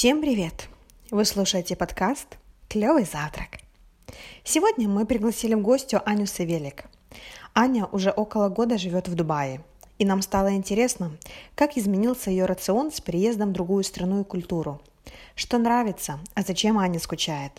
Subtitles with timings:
[0.00, 0.70] Всем привет!
[1.10, 2.38] Вы слушаете подкаст
[2.70, 3.58] «Клевый завтрак».
[4.44, 6.84] Сегодня мы пригласили в гостю Аню Савелик.
[7.54, 9.62] Аня уже около года живет в Дубае,
[9.98, 11.12] и нам стало интересно,
[11.54, 14.80] как изменился ее рацион с переездом в другую страну и культуру.
[15.34, 17.52] Что нравится, а зачем Аня скучает.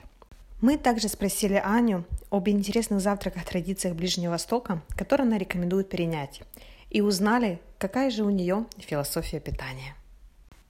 [0.61, 6.42] Мы также спросили Аню об интересных завтраках традициях Ближнего Востока, которые она рекомендует перенять,
[6.89, 9.96] и узнали, какая же у нее философия питания.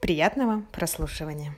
[0.01, 1.53] Приятного прослушивания.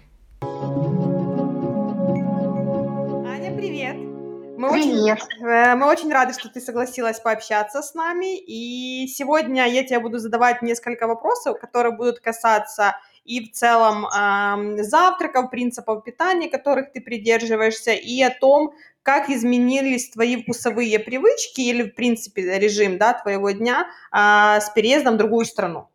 [3.25, 3.95] Аня, привет!
[3.95, 5.23] Мы Привет!
[5.23, 8.37] Очень, э, мы очень рады, что ты согласилась пообщаться с нами.
[8.37, 14.83] И сегодня я тебе буду задавать несколько вопросов, которые будут касаться и в целом э,
[14.83, 21.83] завтраков, принципов питания, которых ты придерживаешься, и о том, как изменились твои вкусовые привычки или,
[21.83, 25.87] в принципе, режим да, твоего дня э, с переездом в другую страну.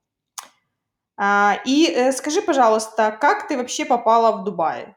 [1.20, 4.94] А, и э, скажи, пожалуйста, как ты вообще попала в Дубай?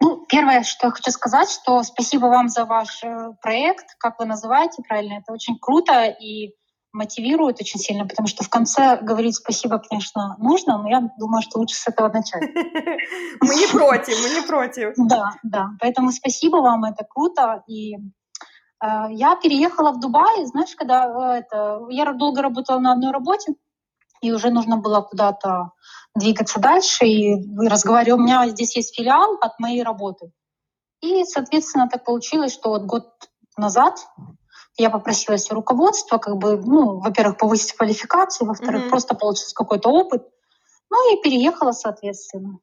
[0.00, 4.26] Ну, первое, что я хочу сказать, что спасибо вам за ваш э, проект, как вы
[4.26, 6.54] называете правильно, это очень круто и
[6.92, 11.58] мотивирует очень сильно, потому что в конце говорить спасибо, конечно, нужно, но я думаю, что
[11.58, 12.42] лучше с этого начать.
[13.40, 14.94] Мы не против, мы не против.
[14.96, 15.70] Да, да.
[15.80, 17.62] Поэтому спасибо вам, это круто.
[17.66, 17.98] И э,
[19.10, 23.54] я переехала в Дубай, знаешь, когда это, я долго работала на одной работе,
[24.20, 25.70] и уже нужно было куда-то
[26.14, 27.06] двигаться дальше.
[27.06, 27.36] И
[27.68, 30.32] разговариваю, у меня здесь есть филиал от моей работы.
[31.00, 33.04] И, соответственно, так получилось, что вот год
[33.56, 33.98] назад
[34.78, 38.90] я попросила себе руководство, как бы, ну, во-первых, повысить квалификацию, во-вторых, mm-hmm.
[38.90, 40.26] просто получить какой-то опыт.
[40.90, 42.58] Ну и переехала, соответственно.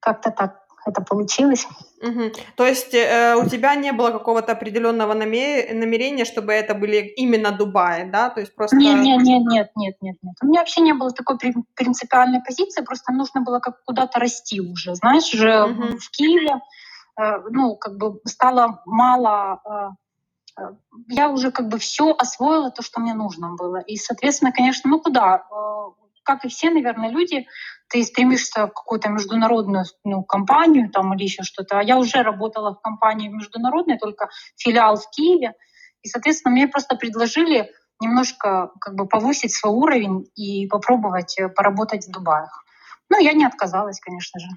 [0.00, 1.66] Как-то так это получилось.
[2.02, 2.32] Угу.
[2.56, 8.04] То есть э, у тебя не было какого-то определенного намерения, чтобы это были именно Дубаи,
[8.10, 8.30] да?
[8.30, 8.76] То есть просто...
[8.76, 10.34] Нет, нет, нет, нет, нет, нет, нет.
[10.42, 11.38] У меня вообще не было такой
[11.74, 14.94] принципиальной позиции, просто нужно было как куда-то расти уже.
[14.94, 15.98] Знаешь, уже угу.
[15.98, 16.60] в Киеве,
[17.20, 19.60] э, ну, как бы стало мало...
[20.58, 20.74] Э, э,
[21.08, 23.78] я уже как бы все освоила то, что мне нужно было.
[23.78, 25.44] И, соответственно, конечно, ну куда?
[25.50, 27.46] Э, как и все, наверное, люди,
[27.94, 31.78] ты стремишься в какую-то международную ну, компанию там, или еще что-то.
[31.78, 35.52] А я уже работала в компании международной, только филиал в Киеве.
[36.02, 42.08] И, соответственно, мне просто предложили немножко как бы повысить свой уровень и попробовать э, поработать
[42.08, 42.63] в Дубаях.
[43.14, 44.48] Ну, я не отказалась, конечно же.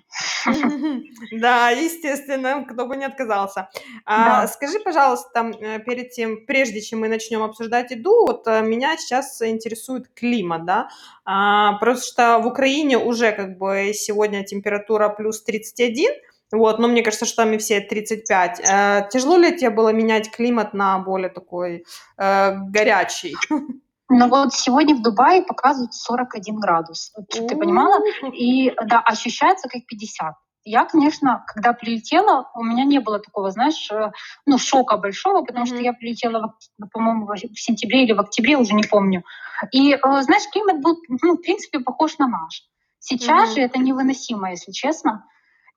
[1.31, 3.69] Да, естественно, кто бы не отказался.
[4.05, 4.47] А.
[4.47, 9.41] Скажи, пожалуйста, э, перед тем, прежде чем мы начнем обсуждать еду, вот э, меня сейчас
[9.43, 10.87] интересует климат, да,
[11.25, 16.13] а, просто в Украине уже как бы сегодня температура плюс 31,
[16.51, 18.61] вот, но мне кажется, что там и все 35.
[18.67, 21.85] А, тяжело ли тебе было менять климат на более такой
[22.17, 23.35] э, горячий?
[24.09, 27.99] Но вот сегодня в Дубае показывают 41 градус, чтобы ты понимала,
[28.31, 30.33] и да, ощущается как 50.
[30.69, 34.11] Я, конечно, когда прилетела, у меня не было такого, знаешь, э,
[34.45, 35.75] ну, шока большого, потому mm-hmm.
[35.75, 36.55] что я прилетела,
[36.91, 39.23] по-моему, в сентябре или в октябре, уже не помню.
[39.71, 42.63] И, э, знаешь, климат был, ну, в принципе, похож на наш.
[42.99, 43.55] Сейчас mm-hmm.
[43.55, 45.23] же это невыносимо, если честно.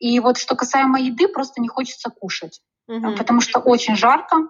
[0.00, 3.16] И вот что касаемо еды, просто не хочется кушать, mm-hmm.
[3.16, 4.48] потому что очень жарко,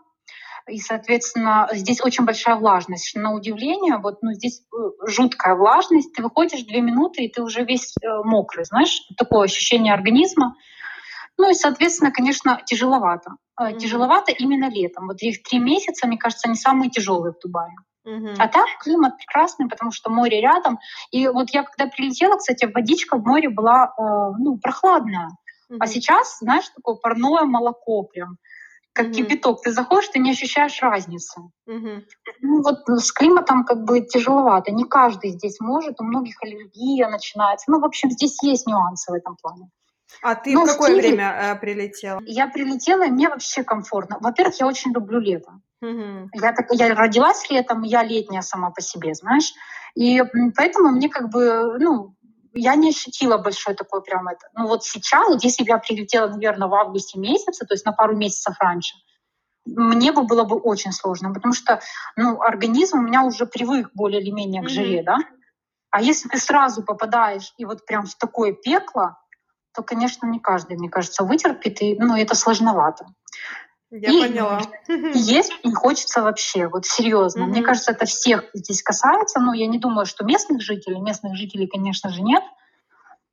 [0.68, 3.14] и, соответственно, здесь очень большая влажность.
[3.14, 4.76] На удивление, вот ну, здесь э,
[5.06, 6.12] жуткая влажность.
[6.12, 10.56] Ты выходишь две минуты, и ты уже весь э, мокрый, знаешь, такое ощущение организма.
[11.38, 13.32] Ну и, соответственно, конечно, тяжеловато.
[13.58, 13.78] Mm-hmm.
[13.78, 15.06] Тяжеловато именно летом.
[15.06, 17.74] Вот их три месяца, мне кажется, они самые тяжелые в Дубае.
[18.06, 18.34] Uh-huh.
[18.38, 20.78] А так климат прекрасный, потому что море рядом.
[21.10, 24.02] И вот я когда прилетела, кстати, водичка в море была э,
[24.38, 25.28] ну, прохладная.
[25.70, 25.76] Uh-huh.
[25.80, 28.38] А сейчас, знаешь, такое парное молоко прям
[29.00, 29.14] как mm-hmm.
[29.14, 29.62] кипяток.
[29.62, 31.40] Ты заходишь, ты не ощущаешь разницы.
[31.68, 32.02] Mm-hmm.
[32.42, 34.72] Ну, вот с климатом как бы тяжеловато.
[34.72, 37.70] Не каждый здесь может, у многих аллергия начинается.
[37.70, 39.70] Ну, в общем, здесь есть нюансы в этом плане.
[40.22, 42.20] А ты Но в какое в Киеве время э, прилетела?
[42.24, 44.18] Я прилетела, и мне вообще комфортно.
[44.20, 45.52] Во-первых, я очень люблю лето.
[45.82, 46.28] Mm-hmm.
[46.34, 49.52] Я, так, я родилась летом, я летняя сама по себе, знаешь.
[49.94, 50.22] И
[50.56, 52.14] поэтому мне как бы, ну,
[52.54, 54.48] я не ощутила большой такой прям это.
[54.54, 57.92] Ну вот сейчас, вот если бы я прилетела, наверное, в августе месяце, то есть на
[57.92, 58.94] пару месяцев раньше,
[59.66, 61.80] мне бы было бы очень сложно, потому что
[62.16, 65.04] ну, организм у меня уже привык более или менее к жаре, mm-hmm.
[65.04, 65.18] да?
[65.90, 69.16] А если ты сразу попадаешь и вот прям в такое пекло,
[69.74, 73.06] то, конечно, не каждый, мне кажется, вытерпит, и ну, это сложновато.
[73.90, 74.62] Я и поняла.
[75.14, 77.42] Есть не хочется вообще, вот серьезно.
[77.42, 77.46] Mm-hmm.
[77.46, 79.40] Мне кажется, это всех здесь касается.
[79.40, 82.42] Но я не думаю, что местных жителей, местных жителей, конечно же, нет.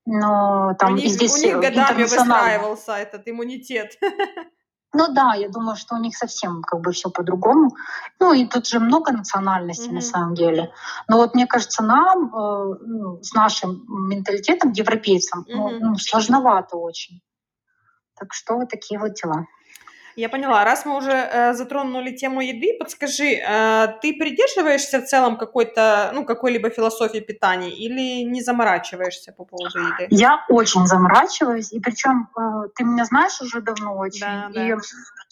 [0.06, 3.98] Но там у них, здесь у них годами выстраивался этот иммунитет.
[4.94, 7.76] Ну да, я думаю, что у них совсем как бы все по-другому.
[8.20, 9.96] Ну и тут же много национальностей mm-hmm.
[9.96, 10.74] на самом деле.
[11.08, 15.80] Но вот мне кажется, нам э, ну, с нашим менталитетом, европейцам, mm-hmm.
[15.82, 17.22] ну, сложновато очень.
[18.18, 19.46] Так что вот такие вот дела.
[20.18, 20.64] Я поняла.
[20.64, 26.26] Раз мы уже э, затронули тему еды, подскажи, э, ты придерживаешься в целом какой-то, ну,
[26.26, 30.08] какой-либо философии питания или не заморачиваешься по поводу еды?
[30.10, 34.22] Я очень заморачиваюсь, и причем э, ты меня знаешь уже давно очень.
[34.22, 34.80] Да, и да.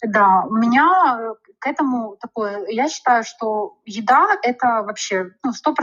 [0.04, 5.74] да, у меня э, к этому такое, я считаю, что еда это вообще ну, 100%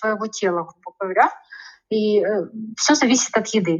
[0.00, 1.32] твоего тела, грубо говоря.
[1.92, 2.46] И э,
[2.76, 3.78] все зависит от еды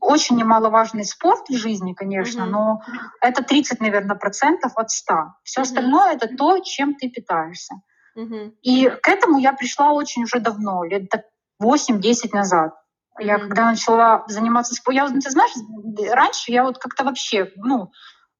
[0.00, 2.50] очень немаловажный спорт в жизни, конечно, mm-hmm.
[2.50, 2.82] но
[3.22, 5.14] это 30, наверное, процентов от 100.
[5.44, 5.62] Все mm-hmm.
[5.62, 7.76] остальное это то, чем ты питаешься.
[8.18, 8.52] Mm-hmm.
[8.62, 11.10] И к этому я пришла очень уже давно, лет
[11.62, 12.74] 8-10 назад.
[13.18, 15.52] Я когда начала заниматься спортом, я, ты знаешь,
[16.10, 17.90] раньше я вот как-то вообще, ну,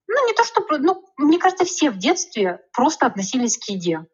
[0.07, 4.05] ну не то что, ну, мне кажется, все в детстве просто относились к еде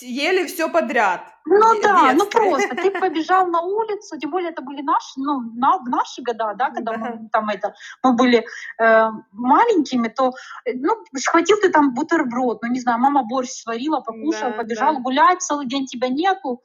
[0.00, 1.22] ели все подряд.
[1.44, 5.78] Ну да, ну просто ты побежал на улицу, тем более это были наши, ну на,
[5.86, 6.98] наши года, да, когда да.
[6.98, 8.44] мы там это, мы были
[8.80, 10.32] э, маленькими, то
[10.74, 15.00] ну схватил ты там бутерброд, ну не знаю, мама борщ сварила, покушал, да, побежал да.
[15.00, 16.62] гулять, целый день тебя нету,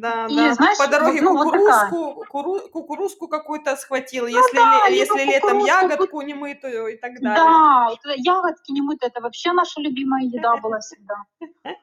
[0.00, 0.54] да, и, да.
[0.54, 5.58] Знаешь, По дороге ну, кукурузку, вот кукуру, кукурузку какую-то схватил, ну, если, да, если летом
[5.58, 7.36] ягодку немытую и так далее.
[7.36, 11.16] Да, ягодки немытые, это вообще наша любимая еда была всегда.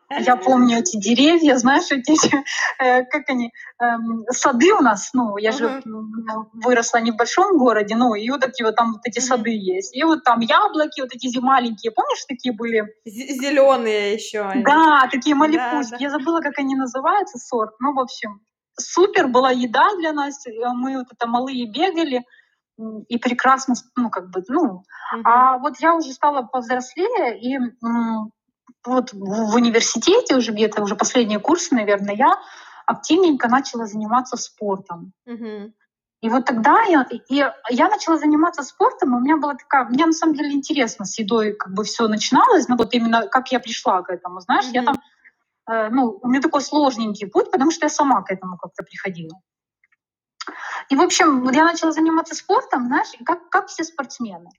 [0.10, 2.14] Я помню эти деревья, знаешь, эти,
[2.80, 5.84] э, как они, эм, сады у нас, ну, я же
[6.54, 9.96] выросла не в большом городе, ну, и вот такие вот там вот эти сады есть.
[9.96, 12.88] И вот там яблоки, вот эти маленькие, помнишь, такие были?
[13.06, 14.52] Зеленые еще.
[14.66, 16.02] Да, такие малипуски.
[16.02, 17.76] Я забыла, как они называются, сорт.
[17.80, 18.42] Ну, в общем,
[18.80, 20.44] супер была еда для нас.
[20.74, 22.25] Мы вот это малые бегали
[23.07, 24.84] и прекрасно, ну, как бы, ну.
[25.13, 25.22] Mm-hmm.
[25.25, 27.57] А вот я уже стала повзрослее, и
[28.86, 32.40] вот в университете уже где-то, уже последние курсы, наверное, я
[32.86, 35.12] активненько начала заниматься спортом.
[35.28, 35.74] Mm-hmm.
[36.22, 37.36] И вот тогда я, и
[37.69, 41.19] я начала заниматься спортом, и у меня была такая, мне на самом деле интересно с
[41.19, 44.74] едой, как бы все начиналось, ну вот именно как я пришла к этому, знаешь, mm-hmm.
[44.74, 44.96] я там
[45.69, 49.39] ну, у меня такой сложненький путь, потому что я сама к этому как-то приходила.
[50.89, 54.50] И, в общем, я начала заниматься спортом, знаешь, как, как все спортсмены.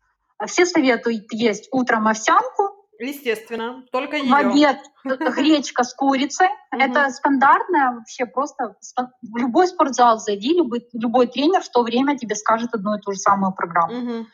[0.46, 4.30] Все советуют есть утром овсянку, Естественно, только ее.
[4.30, 4.78] В обед
[5.34, 6.48] гречка с курицей.
[6.70, 8.76] Это стандартная вообще просто...
[9.22, 13.12] В любой спортзал зайди, любой, любой тренер в то время тебе скажет одну и ту
[13.12, 14.26] же самую программу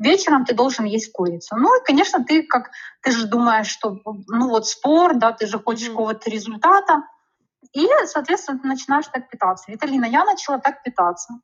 [0.00, 1.56] вечером ты должен есть курицу.
[1.56, 2.70] Ну и, конечно, ты как
[3.02, 5.92] ты же думаешь, что ну вот спорт, да, ты же хочешь mm-hmm.
[5.92, 7.02] какого-то результата,
[7.72, 9.70] и, соответственно, ты начинаешь так питаться.
[9.70, 11.34] Виталина, я начала так питаться.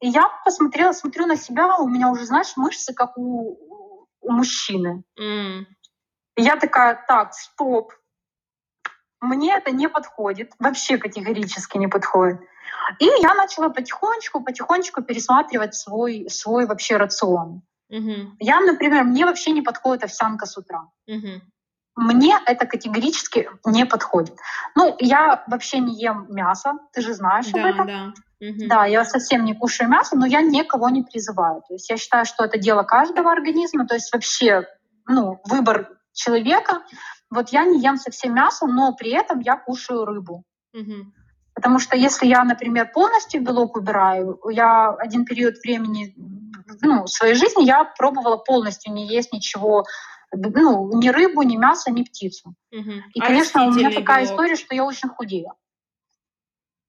[0.00, 5.02] И я посмотрела, смотрю на себя, у меня уже, знаешь, мышцы как у, у мужчины.
[5.18, 5.64] Mm.
[6.36, 7.92] И я такая, так, стоп,
[9.20, 12.40] мне это не подходит, вообще категорически не подходит.
[12.98, 17.62] И я начала потихонечку, потихонечку пересматривать свой, свой вообще рацион.
[17.90, 18.36] Угу.
[18.40, 20.88] Я, например, мне вообще не подходит овсянка с утра.
[21.06, 21.40] Угу.
[21.96, 24.36] Мне это категорически не подходит.
[24.76, 27.86] Ну, я вообще не ем мясо, ты же знаешь да, об этом.
[27.86, 28.14] Да.
[28.40, 28.68] Угу.
[28.68, 31.62] Да, я совсем не кушаю мясо, но я никого не призываю.
[31.66, 34.64] То есть я считаю, что это дело каждого организма, то есть вообще
[35.06, 36.82] ну, выбор человека.
[37.30, 40.44] Вот я не ем совсем мясо, но при этом я кушаю рыбу.
[40.72, 41.12] Угу.
[41.54, 46.14] Потому что если я, например, полностью белок убираю, я один период времени
[46.82, 49.84] ну, своей жизни я пробовала полностью не есть ничего,
[50.32, 52.54] ну, ни рыбу, ни мясо, ни птицу.
[52.70, 52.92] Угу.
[53.14, 54.32] И, а конечно, у меня такая белок?
[54.32, 55.52] история, что я очень худею.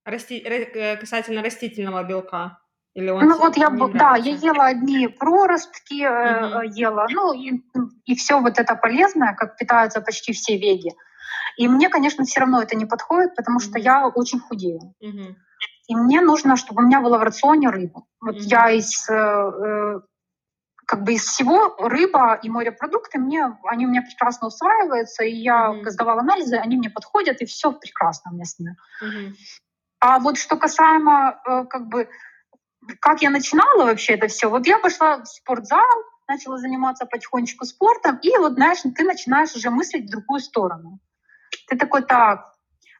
[0.03, 0.39] Расти...
[0.39, 2.59] Э, касательно растительного белка.
[2.99, 6.61] Или он ну вот я, да, я ела одни проростки, угу.
[6.73, 7.63] ела, ну и,
[8.05, 10.91] и все вот это полезное, как питаются почти все веги.
[11.55, 14.93] И мне, конечно, все равно это не подходит, потому что я очень худею.
[15.87, 18.03] И мне нужно, чтобы у меня было в рационе рыба.
[18.21, 20.01] Вот я из э, э,
[20.85, 25.71] как бы из всего рыба и морепродукты мне они у меня прекрасно усваиваются, и я
[25.71, 25.89] mm-hmm.
[25.89, 28.75] сдавала анализы, они мне подходят, и все прекрасно у меня с ними.
[29.03, 29.33] Mm-hmm.
[30.01, 32.07] А вот что касаемо э, как бы
[32.99, 35.85] как я начинала вообще это все, вот я пошла в спортзал,
[36.27, 40.99] начала заниматься потихонечку спортом, и вот знаешь, ты начинаешь уже мыслить в другую сторону.
[41.67, 42.53] Ты такой, так,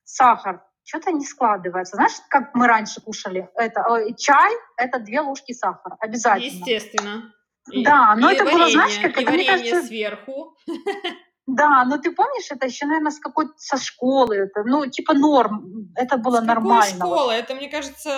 [0.04, 1.96] сахар, что-то не складывается.
[1.96, 3.48] Знаешь, как мы раньше кушали?
[3.56, 6.46] Это э, чай, это две ложки сахара, обязательно.
[6.46, 7.34] Естественно.
[7.72, 9.84] Да, но и это варенье, было, знаешь, как и это, мне кажется...
[9.84, 10.58] сверху.
[11.56, 15.92] Да, но ты помнишь, это еще, наверное, с какой-то со школы, это, ну, типа норм,
[15.96, 17.06] это было с нормально.
[17.06, 17.34] Школы?
[17.34, 18.10] Это, мне кажется,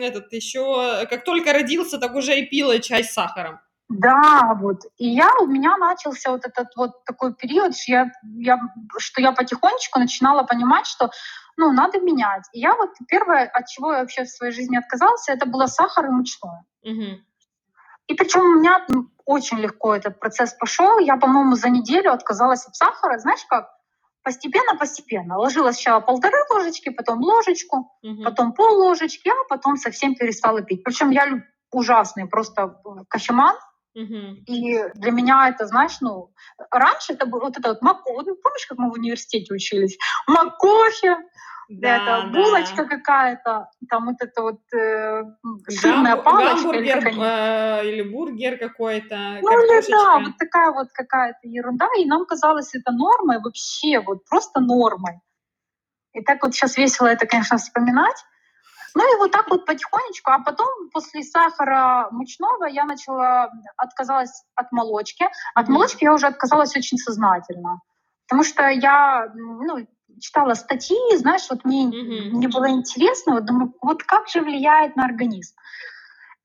[0.00, 3.60] этот еще, как только родился, так уже и пила чай с сахаром.
[3.90, 4.78] Да, вот.
[4.96, 8.58] И я, у меня начался вот этот вот такой период, что я, я,
[8.98, 11.10] что я потихонечку начинала понимать, что
[11.56, 12.44] ну, надо менять.
[12.52, 16.06] И я вот первое, от чего я вообще в своей жизни отказалась, это было сахар
[16.06, 16.64] и мучное.
[16.84, 17.26] Мгм.
[18.10, 18.84] И причем у меня
[19.24, 20.98] очень легко этот процесс пошел.
[20.98, 23.18] Я, по-моему, за неделю отказалась от сахара.
[23.18, 23.70] Знаешь как?
[24.24, 25.38] Постепенно-постепенно.
[25.38, 28.24] Ложила сначала полторы ложечки, потом ложечку, Мгм.
[28.24, 30.82] потом пол ложечки, а потом совсем перестала пить.
[30.82, 31.24] Причем я
[31.70, 33.56] ужасный просто э, кофеман.
[33.94, 34.42] Мгм.
[34.48, 36.32] И для меня это, знаешь, ну,
[36.72, 37.98] раньше это было вот это вот мак...
[38.06, 39.96] вот помнишь, как мы в университете учились?
[40.26, 41.16] Мак кофе,
[41.72, 42.38] Да, это да.
[42.40, 45.22] булочка какая-то, там вот это вот э,
[45.68, 46.68] сырная Гам- палочка.
[46.74, 51.86] или Гамбургер они- э, или бургер какой-то, Ну или да, вот такая вот какая-то ерунда,
[51.96, 55.20] и нам казалось это нормой, вообще вот просто нормой.
[56.12, 58.16] И так вот сейчас весело это, конечно, вспоминать.
[58.96, 64.72] Ну и вот так вот потихонечку, а потом после сахара мучного я начала, отказалась от
[64.72, 65.24] молочки.
[65.54, 67.78] От молочки я уже отказалась очень сознательно,
[68.26, 69.86] потому что я ну,
[70.20, 72.36] читала статьи, знаешь, вот мне, Мгм.
[72.38, 75.54] мне было интересно, вот думаю, вот как же влияет на организм.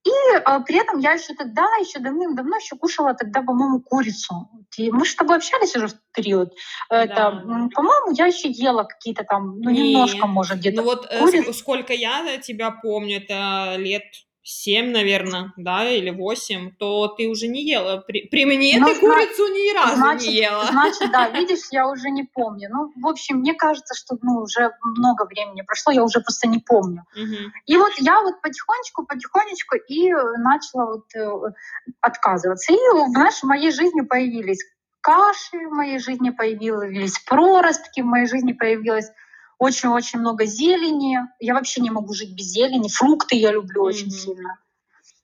[0.04, 4.50] И а, при этом я еще тогда, еще давным-давно еще кушала тогда, по-моему, курицу.
[4.78, 6.54] И мы же с тобой общались уже в период.
[6.92, 7.70] Это, Да.
[7.74, 10.28] по-моему, я еще ела какие-то там, ну, немножко, Нет.
[10.28, 10.78] может, где-то.
[10.78, 11.48] Ну вот э, куриц.
[11.48, 14.04] ск- сколько я тебя помню, это лет
[14.46, 17.98] семь, наверное, да, или восемь, то ты уже не ела.
[17.98, 20.66] При, при мне Ну, ты курицу ни разу значит, не ела.
[20.68, 22.70] Значит, да, видишь, я уже не помню.
[22.72, 26.60] Ну, в общем, мне кажется, что ну, уже много времени прошло, я уже просто не
[26.60, 27.04] помню.
[27.16, 27.52] Мгм.
[27.66, 31.54] И вот я вот потихонечку, потихонечку и э, начала вот э,
[32.02, 32.72] отказываться.
[32.72, 32.78] И,
[33.10, 34.64] знаешь, в моей жизни появились
[35.02, 39.10] каши, в моей жизни появились проростки, в моей жизни появилось
[39.58, 41.20] очень-очень много зелени.
[41.40, 42.90] Я вообще не могу жить без зелени.
[42.90, 44.16] Фрукты я люблю очень Мгм.
[44.16, 44.60] сильно.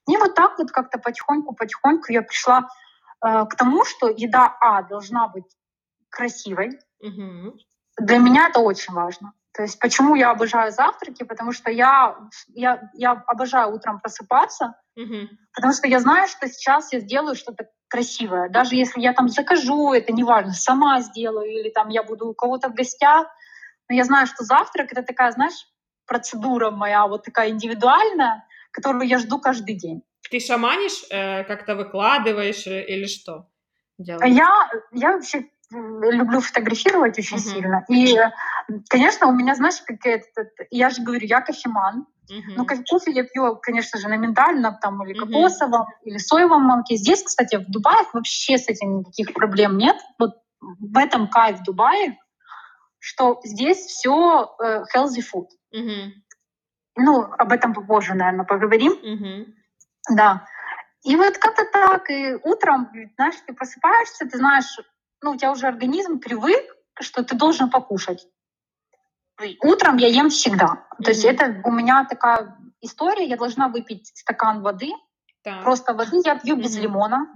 [0.08, 2.68] И вот так вот как-то потихоньку-потихоньку я пришла
[3.24, 5.44] э, к тому, что еда А должна быть
[6.10, 6.78] красивой.
[7.00, 7.54] Мгм.
[7.98, 9.32] Для меня это очень важно.
[9.54, 11.24] То есть почему я обожаю завтраки?
[11.24, 12.16] Потому что я,
[12.54, 15.28] я, я обожаю утром просыпаться, Мгм.
[15.54, 18.48] потому что я знаю, что сейчас я сделаю что-то красивое.
[18.48, 22.70] Даже если я там закажу, это неважно, сама сделаю или там я буду у кого-то
[22.70, 23.26] в гостях.
[23.92, 25.66] Но я знаю, что завтрак— это такая, знаешь,
[26.06, 30.02] процедура моя вот такая индивидуальная, которую я жду каждый день.
[30.30, 33.50] Ты шаманишь, э, как-то выкладываешь э, или что
[33.98, 34.34] А делаешь?
[34.34, 37.46] Я, я вообще люблю фотографировать очень Мгм.
[37.46, 37.84] сильно.
[37.90, 38.30] И, э,
[38.88, 40.46] конечно, у меня, знаешь, какая-то...
[40.70, 42.06] Я же говорю, я кофеман.
[42.30, 42.54] Мгм.
[42.56, 46.96] Ну, ко- кофе я пью, конечно же, на миндальном там, или кокосовом, или соевом молоке.
[46.96, 49.98] Здесь, кстати, в Дубае вообще с этим никаких проблем нет.
[50.18, 52.16] Вот в этом кайф Дубае,
[53.02, 54.54] что здесь все
[54.94, 55.48] healthy food.
[55.72, 56.12] Мгм.
[56.96, 58.92] Ну, об этом попозже, наверное, поговорим.
[59.02, 59.54] Мгм.
[60.10, 60.46] Да.
[61.02, 64.78] И вот как-то так, и утром, знаешь, ты просыпаешься, ты знаешь,
[65.20, 66.62] ну, у тебя уже организм привык,
[67.00, 68.28] что ты должен покушать.
[69.64, 70.86] Утром я ем всегда.
[71.02, 74.92] То есть это у меня такая история, я должна выпить стакан воды,
[75.44, 75.64] Так.
[75.64, 76.82] просто воды я пью без Мгм.
[76.84, 77.26] лимона.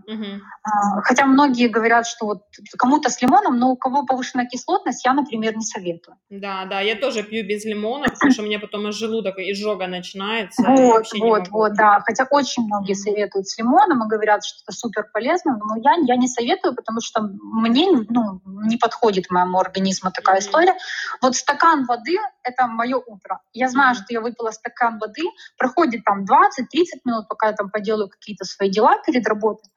[0.63, 2.43] А, Хотя многие говорят, что вот
[2.79, 6.17] кому-то с лимоном, но у кого повышенная кислотность, я, например, не советую.
[6.31, 10.63] Да, да, я тоже пью без лимона, потому что у меня потом желудок изжога начинается.
[10.63, 11.59] и Вот, вообще не вот, могу.
[11.59, 11.99] вот, да.
[12.07, 16.17] Хотя очень многие советуют с лимоном и говорят, что это супер полезно, но я, я
[16.17, 20.45] не советую, потому что мне ну, не подходит моему организму такая Мгм.
[20.45, 20.75] история.
[21.23, 23.41] Вот стакан воды— это мое утро.
[23.53, 24.05] Я знаю, Мгм.
[24.05, 25.23] что я выпила стакан воды,
[25.59, 29.71] проходит там 20-30 минут, пока я там поделаю какие-то свои дела перед работой.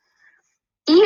[0.89, 1.01] И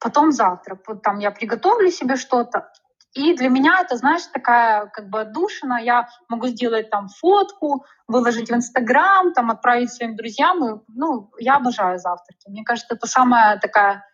[0.00, 0.80] потом завтрак.
[0.86, 2.70] Вот там я приготовлю себе что-то.
[3.14, 5.80] И для меня это, знаешь, такая как бы отдушина.
[5.82, 10.64] Я могу сделать там фотку, выложить в Инстаграм, там отправить своим друзьям.
[10.64, 12.48] И, ну, я обожаю завтраки.
[12.48, 14.04] Мне кажется, это самая такая,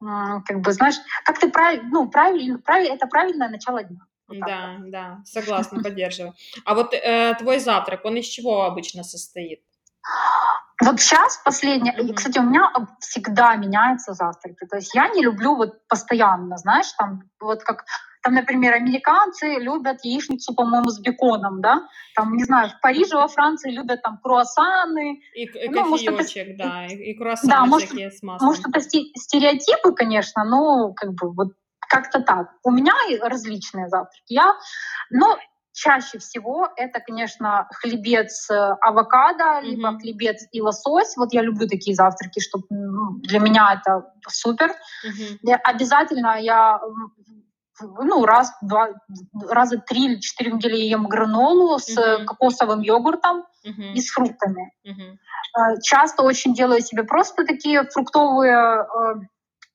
[0.00, 4.00] как бы, знаешь, как ты правильно, ну, правильно, правильно, это правильное начало дня.
[4.28, 6.34] Вот Да, да, согласна, поддерживаю.
[6.64, 9.62] А вот э, твой завтрак, он из чего обычно состоит?
[10.80, 12.14] Вот сейчас последнее, Мгм.
[12.14, 14.64] кстати, у меня всегда меняются завтраки.
[14.66, 17.84] То есть я не люблю вот постоянно, знаешь, там вот как
[18.22, 21.82] там, например, американцы любят яичницу, по-моему, с беконом, да?
[22.14, 25.20] Там, не знаю, в Париже, во Франции любят там круассаны.
[25.34, 28.48] И, и Ну, может, это кофеечек, да, и, и круассаны Да, может, всякие с маслом.
[28.48, 31.48] может, это сте- стереотипы, конечно, но как бы вот
[31.88, 32.48] как-то так.
[32.64, 34.32] У меня различные завтраки.
[34.32, 34.54] Я,
[35.10, 35.38] но
[35.78, 40.00] чаще всего это, конечно, хлебец э, авокадо, либо Мгм.
[40.00, 41.16] хлебец и лосось.
[41.16, 44.72] Вот я люблю такие завтраки, что для меня это супер.
[45.42, 46.80] Я- обязательно я
[47.80, 48.88] ну, раз, два,
[49.48, 52.26] раза три или четыре в неделю я ем гранолу с Мгм.
[52.26, 53.94] кокосовым йогуртом Мгм.
[53.94, 54.72] и с фруктами.
[54.84, 58.84] Э, Часто очень делаю себе просто такие фруктовые,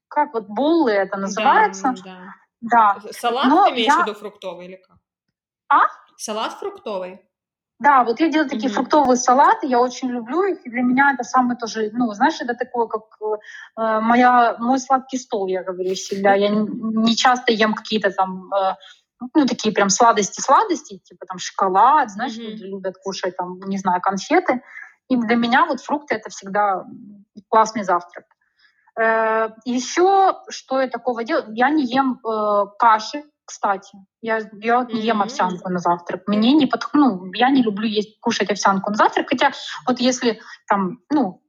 [0.09, 1.93] как вот боллы это называется.
[2.03, 2.17] Да,
[2.61, 3.11] Да, да.
[3.13, 4.97] Салат Но ты имеешь в я- виду фруктовый или как?
[5.73, 5.87] А?
[6.17, 7.19] Салат фруктовый?
[7.79, 8.75] да, вот я делаю такие Мгм.
[8.75, 12.53] фруктовые салаты, я очень люблю их, и для меня это самый тоже, ну, знаешь, это
[12.53, 16.33] такое, как э, моя, мой сладкий стол, я говорю всегда.
[16.33, 16.65] Я не,
[17.07, 18.75] не часто ем какие-то там, э,
[19.35, 22.45] ну, такие прям сладости-сладости, типа там шоколад, знаешь, Мгм.
[22.47, 24.61] люди любят кушать там, не знаю, конфеты.
[25.09, 26.85] И для меня вот фрукты это всегда
[27.49, 28.25] классный завтрак.
[28.97, 31.53] Э, Еще что я такого делаю?
[31.53, 33.97] Я не ем э, каши, кстати.
[34.21, 36.23] Я, я не ем овсянку на завтрак.
[36.27, 39.29] Мне не под, ну, я не люблю есть, кушать овсянку на завтрак.
[39.29, 39.51] Хотя
[39.87, 41.41] вот если там, ну,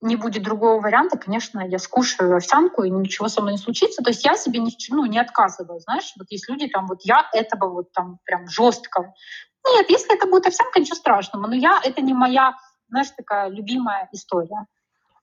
[0.00, 4.02] не будет другого варианта, конечно, я скушаю овсянку, и ничего со мной не случится.
[4.02, 6.12] То есть я себе не, ну, не отказываю, знаешь.
[6.18, 9.12] Вот есть люди там, вот я этого вот там прям жестко.
[9.74, 11.46] Нет, если это будет овсянка, ничего страшного.
[11.46, 12.54] Но я, это не моя,
[12.88, 14.66] знаешь, такая любимая история.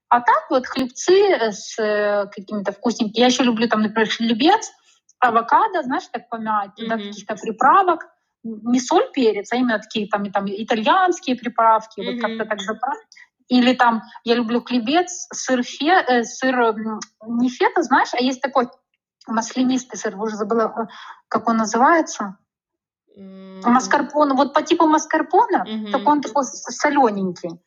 [0.09, 3.19] А так вот хлебцы с э, какими-то вкусненькими.
[3.19, 4.71] Я еще люблю там, например, хлебец,
[5.19, 6.97] авокадо, знаешь, так помять, Мгм.
[6.97, 8.07] каких-то приправок.
[8.43, 12.19] Не соль, перец, а именно такие там, там итальянские приправки, вот Мгм.
[12.19, 13.07] как-то так заправить.
[13.49, 16.75] Или там я люблю хлебец, сыр, фе, э, сыр
[17.27, 18.69] не фета, знаешь, а есть такой
[19.27, 20.85] маслянистый сыр, уже забыла, э,
[21.29, 22.37] как он называется.
[23.17, 23.61] М.
[23.65, 25.91] Маскарпоне, вот по типу маскарпоне, Мгм.
[25.91, 27.59] только он такой солененький.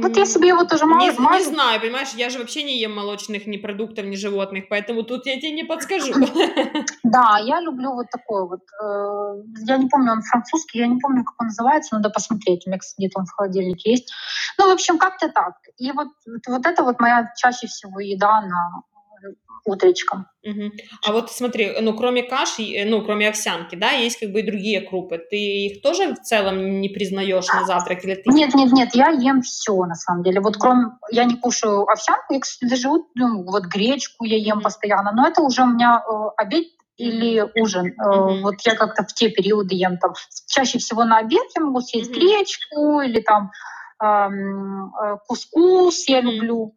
[0.00, 1.38] Вот я себе его тоже Не, мажу.
[1.38, 5.26] не знаю, понимаешь, я же вообще не ем молочных ни продуктов, ни животных, поэтому тут
[5.26, 6.12] я тебе не подскажу.
[7.02, 8.60] Да, я люблю вот такой вот.
[8.82, 12.66] э, я не помню, он французский, я не помню, как он называется, надо посмотреть.
[12.66, 14.12] У меня, кстати, где-то он в холодильнике есть.
[14.58, 15.54] Ну, в общем, как-то так.
[15.78, 16.08] И вот,
[16.48, 18.82] вот, это вот моя чаще всего еда на
[19.64, 20.26] утречком.
[20.44, 20.72] Мгм.
[21.06, 24.82] А вот смотри, ну, кроме каши, ну, кроме овсянки, да, есть как бы и другие
[24.82, 25.18] крупы.
[25.18, 28.30] Ты их тоже в целом не признаешь на завтрак или ты?
[28.30, 30.40] Нет, нет, нет, я ем все на самом деле.
[30.40, 34.60] Вот кроме, я не кушаю овсянку, я, кстати, даже вот, ну, вот гречку я ем
[34.60, 36.66] постоянно, но это уже у меня э, обед
[36.96, 37.94] или ужин.
[37.96, 38.42] Мгм.
[38.42, 40.12] Вот я как-то в те периоды ем там.
[40.46, 42.20] Чаще всего на обед я могу съесть Мгм.
[42.20, 43.50] гречку или там
[44.02, 46.76] эм, э, кускус я люблю.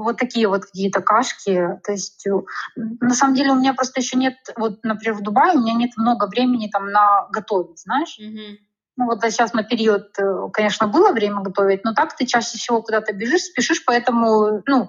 [0.00, 1.78] Вот такие вот какие-то кашки.
[1.84, 2.30] То есть э,
[2.76, 5.90] на самом деле у меня просто еще нет, вот, например, в Дубае у меня нет
[5.96, 8.16] много времени там на готовить, знаешь.
[8.18, 8.58] Мгм.
[8.96, 12.82] Ну вот сейчас на период, э, конечно, было время готовить, но так ты чаще всего
[12.82, 14.88] куда-то бежишь, спешишь, поэтому, ну,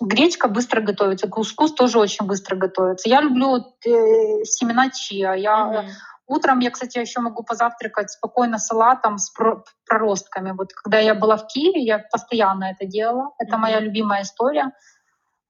[0.00, 3.08] гречка быстро готовится, кускус тоже очень быстро готовится.
[3.08, 5.34] Я люблю вот, э, семена чиа.
[5.34, 5.90] Я, Мгм.
[6.26, 10.52] Утром я, кстати, еще могу позавтракать спокойно салатом с про- проростками.
[10.52, 13.32] Вот когда я была в Киеве, я постоянно это делала.
[13.38, 14.72] Это моя любимая история.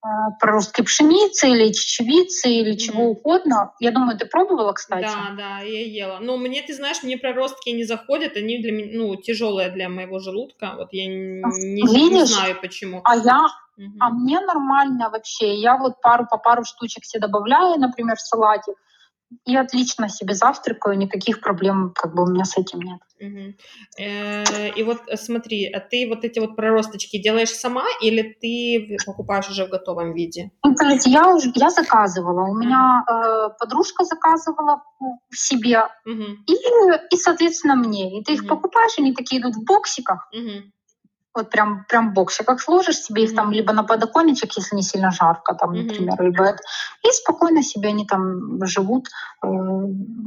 [0.05, 0.09] Э,
[0.39, 3.73] Проростки пшеницы или чечевицы или чего угодно.
[3.81, 5.03] Я думаю, ты пробовала, кстати?
[5.03, 6.19] Да, да, я ела.
[6.21, 10.19] Но мне, ты знаешь, мне проростки не заходят, они для меня, ну, тяжелые для моего
[10.19, 10.75] желудка.
[10.77, 12.29] Вот я не, не Видишь?
[12.29, 13.01] знаю почему.
[13.05, 13.97] А я Мгм.
[14.01, 15.55] А мне нормально вообще.
[15.55, 18.73] Я вот пару по пару штучек себе добавляю, например, в салате,
[19.45, 23.01] и отлично себе завтракаю, никаких проблем как бы у меня с этим нет.
[23.99, 28.97] Э, И вот э, смотри, а ты вот эти вот проросточки делаешь сама или ты
[29.05, 30.51] покупаешь уже в готовом виде?
[30.65, 32.49] Ну, то есть я уже я заказывала.
[32.49, 35.83] У меня э, подружка заказывала ну, себе
[36.47, 36.55] и,
[37.11, 38.21] и, соответственно, мне.
[38.21, 40.29] И ты их покупаешь, они такие идут в боксиках.
[41.37, 45.11] Вот прям, прям в боксиках сложишь себе их там либо на подоконничек, если не сильно
[45.11, 46.62] жарко, там, например, либо это.
[47.03, 49.09] И спокойно себе они там живут,
[49.44, 49.49] э,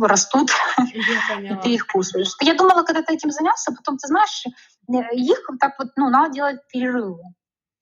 [0.02, 0.52] растут.
[1.42, 2.36] И ты их кушаешь.
[2.42, 6.34] Я думала, когда ты этим занялся, потом, ты знаешь, э, их так вот, ну, надо
[6.34, 7.24] делать перерывы,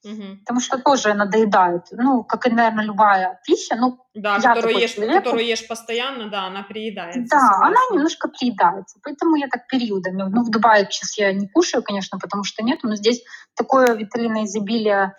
[0.04, 0.40] Мгм.
[0.40, 1.84] потому что тоже надоедает.
[1.92, 5.16] Ну, как и, наверное, любая пища, ну, Да, Я которую ешь, человек.
[5.24, 7.22] которую ешь постоянно, да, она приедается.
[7.30, 9.00] да, она немножко приедается.
[9.04, 10.24] Поэтому я так периодами.
[10.30, 13.22] Ну, в Дубае сейчас я не кушаю, конечно, потому что нету, но здесь
[13.56, 15.14] такое виталина изобилие.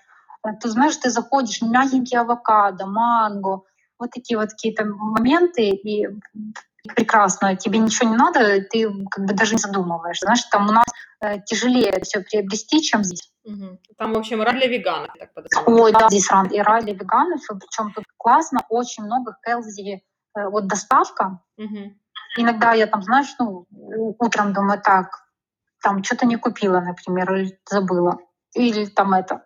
[0.47, 3.63] Э, Ты знаешь, ты заходишь, мягенькие авокадо, манго,
[3.99, 6.07] вот такие вот какие-то моменты, и
[6.95, 10.19] прекрасно, тебе ничего не надо, ты как бы даже не задумываешь.
[10.21, 10.87] Знаешь, там у нас
[11.21, 13.31] э, тяжелее все приобрести, чем здесь.
[13.97, 15.69] Там, в общем, рай для веганов, так.
[15.69, 20.03] Ой, да, здесь ран и рай для веганов, причем тут классно, очень много Хелзи,
[20.37, 21.41] э, вот доставка.
[21.57, 21.99] Мгм.
[22.37, 23.67] Иногда я там, знаешь, ну,
[24.19, 25.09] утром думаю, так,
[25.83, 28.19] там что-то не купила, например, или забыла.
[28.55, 29.45] Или там это,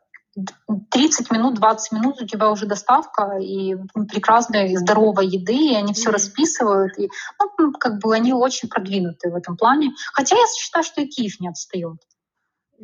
[0.91, 3.75] 30 минут, 20 минут у тебя уже доставка и
[4.11, 6.99] прекрасной здоровой еды, и они все расписывают.
[6.99, 7.11] И,
[7.59, 9.91] ну, как бы они очень продвинуты в этом плане.
[10.13, 11.99] Хотя я считаю, что и Киев не отстает.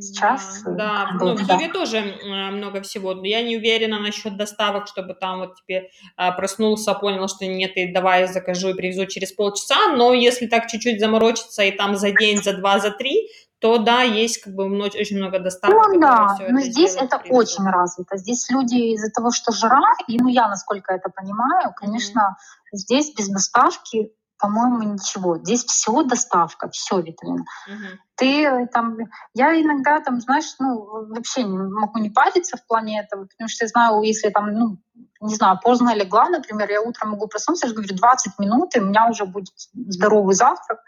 [0.00, 1.10] Сейчас, да, да.
[1.18, 2.14] ну, в Киеве тоже
[2.52, 3.12] много всего.
[3.24, 7.90] Я не уверена насчет доставок, чтобы там вот тебе а, проснулся, понял, что нет, и
[7.92, 12.12] давай я закажу и привезу через полчаса, но если так чуть-чуть заморочиться и там за
[12.12, 13.28] день, за два, за три,
[13.60, 15.88] то да, есть как бы очень много доставок.
[15.88, 17.42] Ну да, но здесь это привезут.
[17.42, 18.16] очень развито.
[18.16, 22.76] Здесь люди из-за того, что жара, и ну я, насколько это понимаю, конечно, mm-hmm.
[22.76, 25.38] здесь без доставки по-моему, ничего.
[25.38, 27.44] Здесь все доставка, все, Виталина.
[27.66, 27.98] Угу.
[28.16, 28.96] Ты там,
[29.34, 33.64] я иногда там, знаешь, ну, вообще не могу не париться в плане этого, потому что
[33.64, 34.78] я знаю, если там, ну,
[35.20, 38.86] не знаю, поздно легла, например, я утром могу проснуться, я говорю, 20 минут, и у
[38.86, 40.80] меня уже будет здоровый завтрак,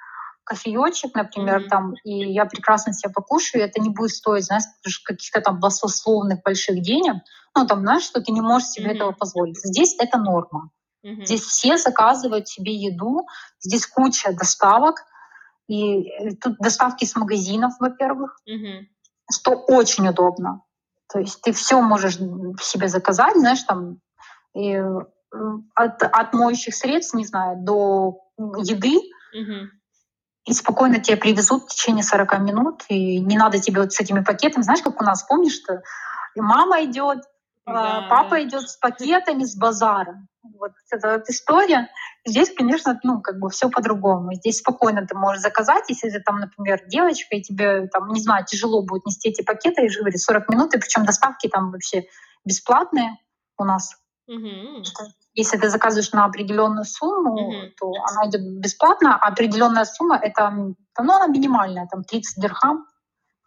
[0.51, 1.69] кофеечек, например, mm-hmm.
[1.69, 4.65] там, и я прекрасно себя покушаю, это не будет стоить, знаешь,
[5.05, 7.23] каких-то там баслословных больших денег,
[7.55, 8.97] ну, там, знаешь, что ты не можешь себе mm-hmm.
[8.97, 9.59] этого позволить.
[9.65, 10.71] Здесь это норма.
[11.03, 11.25] Угу.
[11.25, 13.27] Здесь все заказывают себе еду,
[13.61, 14.97] здесь куча доставок,
[15.67, 18.87] и э, тут доставки с магазинов, во-первых, угу.
[19.33, 20.63] что очень удобно.
[21.11, 22.17] То есть ты все можешь
[22.61, 24.01] себе заказать, знаешь, там
[24.55, 25.01] и э,
[25.75, 28.21] от, от моющих средств, не знаю, до
[28.59, 28.97] еды,
[29.33, 29.71] угу.
[30.44, 34.20] И спокойно тебе привезут в течение 40 минут, и не надо тебе вот с этими
[34.20, 35.83] пакетами, знаешь, как у нас, помнишь, что
[36.35, 37.18] мама идет,
[37.66, 40.26] да, папа идет с пакетами с базара.
[40.59, 41.88] Вот эта вот история.
[42.26, 44.35] Здесь, конечно, ну, как бы все по-другому.
[44.35, 48.44] Здесь спокойно ты можешь заказать, если ты там, например, девочка, и тебе, там, не знаю,
[48.46, 52.05] тяжело будет нести эти пакеты, и говорю, 40 минут, и причем доставки там вообще
[52.44, 53.18] бесплатные
[53.59, 53.94] у нас.
[54.31, 54.85] Mm-hmm.
[55.35, 57.71] Если ты заказываешь на определенную сумму, mm-hmm.
[57.79, 62.87] то она идет бесплатно, а определенная сумма это, ну, она минимальная, там 30 дирхам.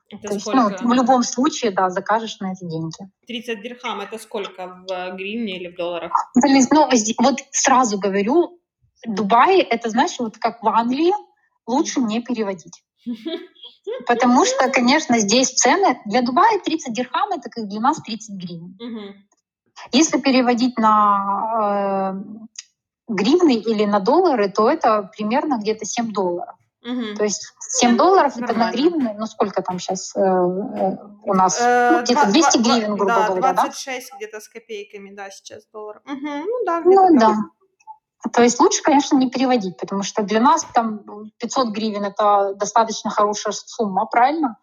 [0.09, 0.69] Это То сколько?
[0.69, 2.97] Есть, ну, в любом случае, да, закажешь на эти деньги.
[3.27, 6.11] 30 дирхам это сколько в гривне или в долларах?
[6.35, 8.59] Блин, ну, вот сразу говорю,
[9.05, 11.13] Дубай, это, знаешь, вот как в Англии,
[11.65, 12.83] лучше не переводить.
[14.07, 18.77] Потому что, конечно, здесь цены для Дубая 30 дирхам, это как для нас 30 гривен.
[19.91, 26.55] Если переводить на э, гривны или на доллары, то это примерно где-то 7 долларов.
[26.83, 27.15] Угу.
[27.15, 31.57] То есть 7 долларов это на гривны, ну сколько там сейчас э, э у нас?
[31.61, 34.17] Э, ну, где-то 200 2, гривен, грубо да, говоря, 26 да?
[34.17, 36.01] где-то с копейками, да, сейчас долларов.
[36.05, 36.17] Угу.
[36.21, 37.19] Ну да, Ну так.
[37.19, 37.35] да.
[38.31, 41.03] То есть лучше, конечно, не переводить, потому что для нас там
[41.39, 44.57] 500 гривен это достаточно хорошая сумма, правильно?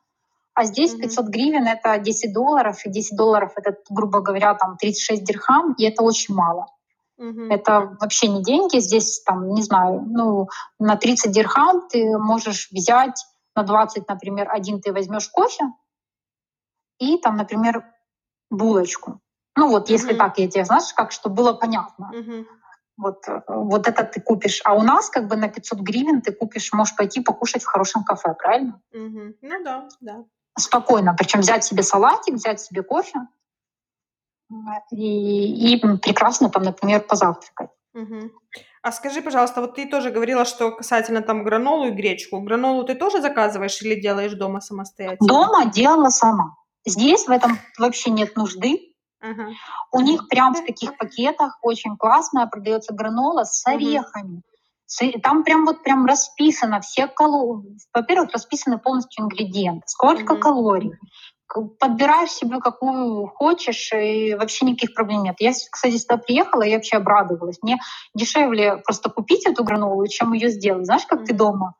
[0.60, 4.76] А здесь mm 500 гривен это 10 долларов, и 10 долларов это, грубо говоря, там
[4.76, 6.66] 36 дирхам, и это очень мало.
[7.16, 7.46] Угу.
[7.48, 8.78] Это вообще не деньги.
[8.78, 13.24] Здесь, там, не знаю, ну, на 30 дирхам ты можешь взять,
[13.56, 15.64] на 20, например, один ты возьмешь кофе
[16.98, 17.82] и там, например,
[18.50, 19.18] булочку.
[19.56, 22.10] Ну вот, если так, я тебе, знаешь, как, чтобы было понятно.
[22.12, 22.46] Угу.
[22.98, 24.60] Вот, вот это ты купишь.
[24.66, 28.04] А у нас как бы на 500 гривен ты купишь, можешь пойти покушать в хорошем
[28.04, 28.82] кафе, правильно?
[28.92, 29.36] Угу.
[29.40, 30.24] Ну да, да.
[30.58, 31.14] Спокойно.
[31.16, 33.20] Причем взять себе салатик, взять себе кофе
[34.90, 37.70] и, и прекрасно там, например, позавтракать.
[37.94, 38.30] Угу.
[38.82, 42.40] А скажи, пожалуйста, вот ты тоже говорила, что касательно там гранолу и гречку.
[42.40, 45.28] Гранолу ты тоже заказываешь или делаешь дома самостоятельно?
[45.28, 46.56] Дома делала сама.
[46.86, 48.94] Здесь в этом вообще нет нужды.
[49.22, 49.52] Uh-huh.
[49.92, 54.42] У них прям в таких пакетах очень классная продается гранола с орехами.
[55.22, 57.78] Там прям вот прям расписано все калории.
[57.94, 59.82] Во-первых, расписаны полностью ингредиенты.
[59.86, 60.38] Сколько uh-huh.
[60.38, 60.92] калорий,
[61.78, 65.36] подбираешь себе какую хочешь, и вообще никаких проблем нет.
[65.38, 67.58] Я, кстати, сюда приехала, и вообще обрадовалась.
[67.62, 67.78] Мне
[68.14, 70.86] дешевле просто купить эту гранолу, чем ее сделать.
[70.86, 71.26] Знаешь, как mm-hmm.
[71.26, 71.74] ты дома?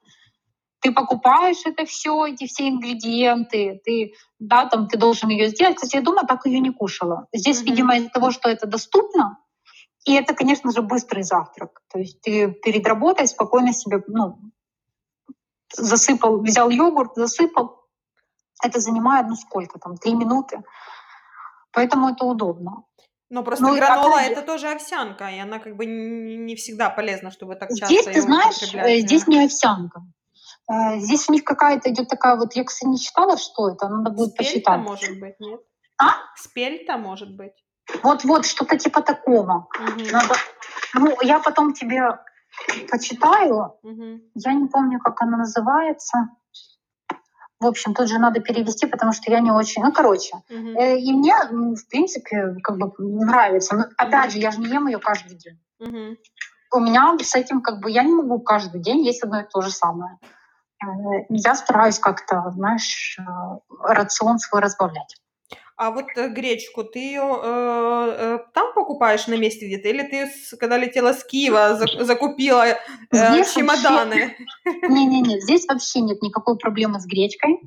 [0.80, 5.76] Ты покупаешь это все, эти все ингредиенты, ты, да, там, ты должен ее сделать.
[5.76, 7.26] Кстати, я дома так ее не кушала.
[7.32, 7.66] Здесь, mm-hmm.
[7.66, 9.38] видимо, из-за того, что это доступно,
[10.04, 11.82] и это, конечно же, быстрый завтрак.
[11.92, 14.38] То есть ты перед работой спокойно себе, ну,
[15.74, 17.84] засыпал, взял йогурт, засыпал,
[18.62, 20.62] это занимает, ну сколько там, три минуты.
[21.72, 22.84] Поэтому это удобно.
[23.28, 24.32] Но просто ну, гранола опять...
[24.32, 28.20] это тоже овсянка, и она как бы не всегда полезна, чтобы так часто Здесь, ты
[28.22, 30.02] знаешь, э, здесь не овсянка.
[30.68, 34.10] Э, здесь у них какая-то идет такая вот, я, кстати, не читала, что это, надо
[34.10, 34.80] будет Спельта, почитать.
[34.80, 35.60] может быть, нет?
[35.96, 36.14] А?
[36.34, 37.54] Спельта, может быть.
[38.02, 39.68] Вот-вот, что-то типа такого.
[39.78, 40.10] Угу.
[40.12, 40.34] Надо...
[40.94, 42.18] Ну, я потом тебе
[42.90, 43.74] почитаю.
[43.82, 44.20] Угу.
[44.34, 46.28] Я не помню, как она называется.
[47.60, 49.82] В общем, тут же надо перевести, потому что я не очень...
[49.82, 50.34] Ну, короче.
[50.48, 50.96] Uh-huh.
[50.96, 53.76] И мне, в принципе, как бы нравится.
[53.76, 55.60] Но, опять же, я же не ем ее каждый день.
[55.78, 56.16] Uh-huh.
[56.72, 57.90] У меня с этим как бы...
[57.90, 60.16] Я не могу каждый день есть одно и то же самое.
[60.82, 60.86] Э,
[61.28, 63.22] я стараюсь как-то, знаешь, э,
[63.82, 65.16] рацион свой разбавлять.
[65.80, 69.88] А вот э, гречку, ты ее э, э, там покупаешь на месте где-то?
[69.88, 72.76] Или ты, когда летела с Киева, за, закупила э,
[73.10, 74.36] чемоданы?
[74.66, 77.60] Не-не-не, здесь вообще нет никакой проблемы с гречкой.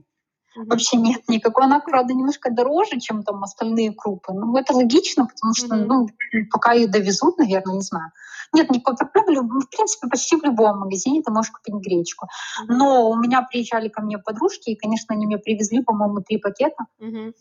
[0.55, 1.65] Вообще нет никакой.
[1.65, 4.33] Она, правда, немножко дороже, чем там остальные крупы.
[4.33, 6.07] Ну, это логично, потому что, ну,
[6.51, 8.11] пока ее довезут, наверное, не знаю.
[8.53, 9.61] Нет никакой проблемы.
[9.61, 12.27] В принципе, почти в любом магазине ты можешь купить гречку.
[12.67, 16.85] Но у меня приезжали ко мне подружки, и, конечно, они мне привезли, по-моему, три пакета.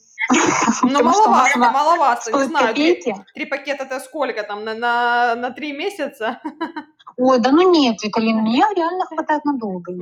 [0.83, 2.75] Ну, маловато, маловато, не знаю.
[2.75, 6.40] Три пакета это сколько там, на, на, три месяца?
[7.16, 9.92] Ой, да ну нет, Виталина, мне реально хватает надолго,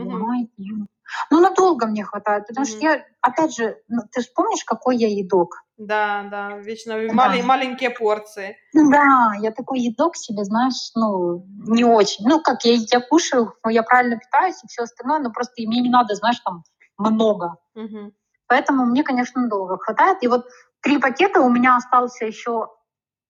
[1.31, 5.09] Ну, надолго мне хватает, потому что я, опять же, ну, ты же помнишь, какой я
[5.09, 5.63] едок?
[5.77, 7.13] Да, да, вечно да.
[7.13, 8.57] Малень, маленькие порции.
[8.73, 12.27] Да, я такой едок себе, знаешь, ну, не очень.
[12.29, 15.91] Ну, как, я, я кушаю, я правильно питаюсь и все остальное, но просто мне не
[15.91, 16.65] надо, знаешь, там,
[16.99, 17.57] много.
[17.75, 18.13] Угу.
[18.47, 20.19] Поэтому мне, конечно, долго хватает.
[20.23, 20.47] И вот
[20.83, 22.69] три пакета, у меня остался еще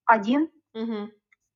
[0.05, 0.49] один.
[0.73, 1.09] Угу.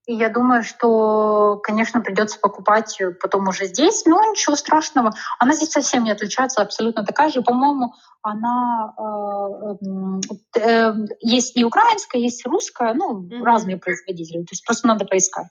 [0.08, 4.06] И я думаю, что, конечно, придется покупать потом уже здесь.
[4.06, 5.14] Но ничего страшного.
[5.40, 7.42] Она здесь совсем не отличается, абсолютно такая же.
[7.42, 13.44] По-моему, она э, э, есть и украинская, есть и русская, ну, mm-hmm.
[13.44, 14.40] разные производители.
[14.44, 15.48] То есть просто надо поискать.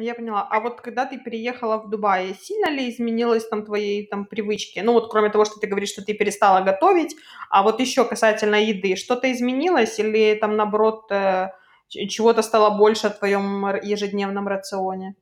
[0.00, 0.46] Я поняла.
[0.48, 4.78] А вот когда ты переехала в Дубай, сильно ли изменилось там твои там привычки?
[4.80, 7.16] Ну вот кроме того, что ты говоришь, что ты перестала готовить,
[7.50, 11.48] а вот еще касательно еды, что-то изменилось или там наоборот э,
[11.88, 15.14] чего-то стало больше в твоем ежедневном рационе?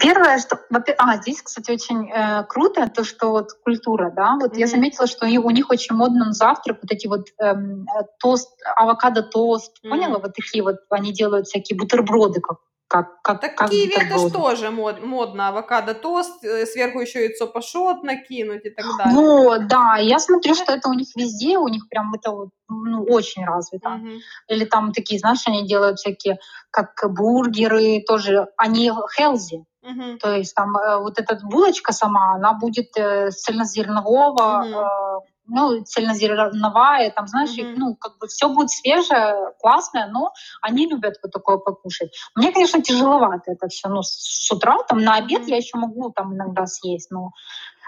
[0.00, 0.58] Первое, что...
[0.98, 4.58] А, здесь, кстати, очень э, круто, то, что вот культура, да, вот mm-hmm.
[4.60, 7.86] я заметила, что у них очень модно на завтрак вот эти вот эм,
[8.20, 9.90] тост, авокадо-тост, mm-hmm.
[9.90, 10.18] поняла?
[10.20, 12.58] Вот такие вот, они делают всякие бутерброды, как
[12.90, 17.20] как, как, так как Киеве это же тоже мод, модно, авокадо тост, э, сверху еще
[17.20, 19.14] яйцо пашот накинуть и так далее.
[19.14, 23.04] Вот, да, я смотрю, что это у них везде, у них прям это вот, ну,
[23.04, 23.90] очень развито.
[23.90, 24.08] Угу.
[24.48, 26.40] Или там такие, знаешь, они делают всякие,
[26.72, 29.62] как бургеры, тоже, они healthy.
[29.82, 30.18] Угу.
[30.18, 37.10] То есть там э, вот эта булочка сама, она будет э, цельнозернового, угу ну, цельнозерновая,
[37.10, 37.74] там, знаешь, mm-hmm.
[37.76, 40.32] ну, как бы все будет свежее, классное, но
[40.62, 42.10] они любят вот такое покушать.
[42.34, 45.50] Мне, конечно, тяжеловато это все, ну, с утра, там, на обед mm-hmm.
[45.50, 47.32] я еще могу там иногда съесть, но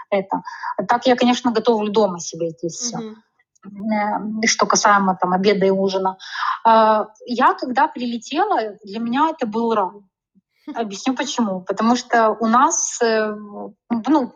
[0.09, 0.43] это.
[0.87, 2.97] Так я, конечно, готовлю дома себе здесь все.
[2.97, 4.45] Mm-hmm.
[4.45, 6.17] Что касаемо там обеда и ужина.
[6.65, 9.89] А, я, когда прилетела, для меня это был рай.
[10.75, 11.61] Объясню почему.
[11.61, 13.33] Потому что у нас, э,
[14.07, 14.33] ну,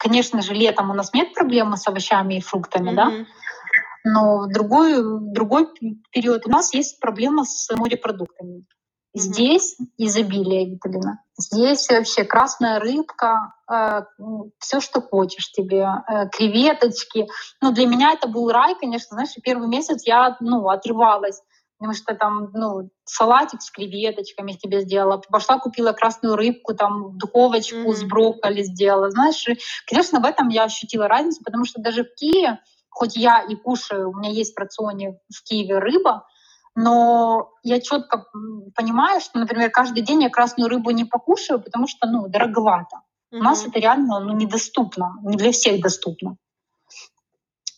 [0.00, 2.94] Конечно же, летом у нас нет проблемы с овощами и фруктами, mm-hmm.
[2.94, 3.12] да,
[4.02, 5.68] но в другой, в другой
[6.10, 8.64] период у нас есть проблема с морепродуктами.
[9.12, 11.22] Здесь изобилие витамина.
[11.36, 14.04] Здесь вообще красная рыбка, э,
[14.58, 17.26] все, что хочешь тебе, э, креветочки.
[17.60, 21.42] Ну, для меня это был рай, конечно, знаешь, первый месяц я, ну, отрывалась
[21.80, 27.76] потому что там, ну, салатик с креветочками тебе сделала, пошла купила красную рыбку, там, духовочку
[27.76, 27.94] mm-hmm.
[27.94, 32.14] с брокколи сделала, знаешь, и, конечно, в этом я ощутила разницу, потому что даже в
[32.16, 36.26] Киеве, хоть я и кушаю, у меня есть в рационе в Киеве рыба,
[36.74, 38.26] но я четко
[38.76, 42.96] понимаю, что, например, каждый день я красную рыбу не покушаю, потому что, ну, дороговато.
[43.32, 43.38] Mm-hmm.
[43.38, 46.36] У нас это реально, ну, недоступно, не для всех доступно.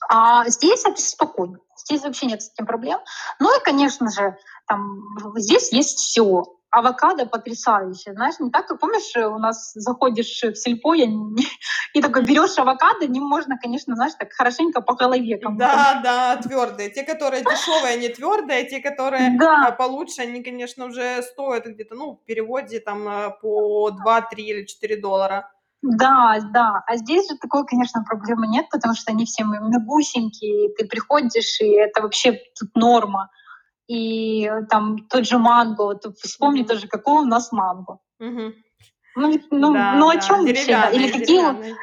[0.08, 1.58] А здесь это спокойно.
[1.76, 3.00] Здесь вообще нет с этим проблем.
[3.38, 5.00] Ну и, конечно же, там,
[5.36, 6.44] здесь есть все.
[6.70, 8.14] Авокадо потрясающе.
[8.14, 11.46] Знаешь, не так, как помнишь, у нас заходишь в сельпо, я не,
[11.92, 15.38] и такой берешь авокадо, не можно, конечно, знаешь, так хорошенько по голове.
[15.42, 16.88] Да, да, твердые.
[16.88, 19.66] Те, которые дешевые, они твердые, те, которые да.
[19.68, 24.42] А, получше, они, конечно, уже стоят где-то, ну, в переводе там э, по 2, 3
[24.42, 25.52] или 4 доллара.
[25.82, 26.82] Да, да.
[26.86, 31.70] А здесь же такой, конечно, проблемы нет, потому что они все многусенькие, ты приходишь, и
[31.72, 33.30] это вообще тут норма.
[33.88, 36.66] И там тот же манго, вот вспомни mm-hmm.
[36.68, 37.98] тоже, какой у нас манго.
[38.22, 38.52] Mm-hmm.
[39.16, 40.52] Ну, ну, да, ну о чем да.
[40.52, 40.88] вообще?
[40.92, 41.74] Или какие...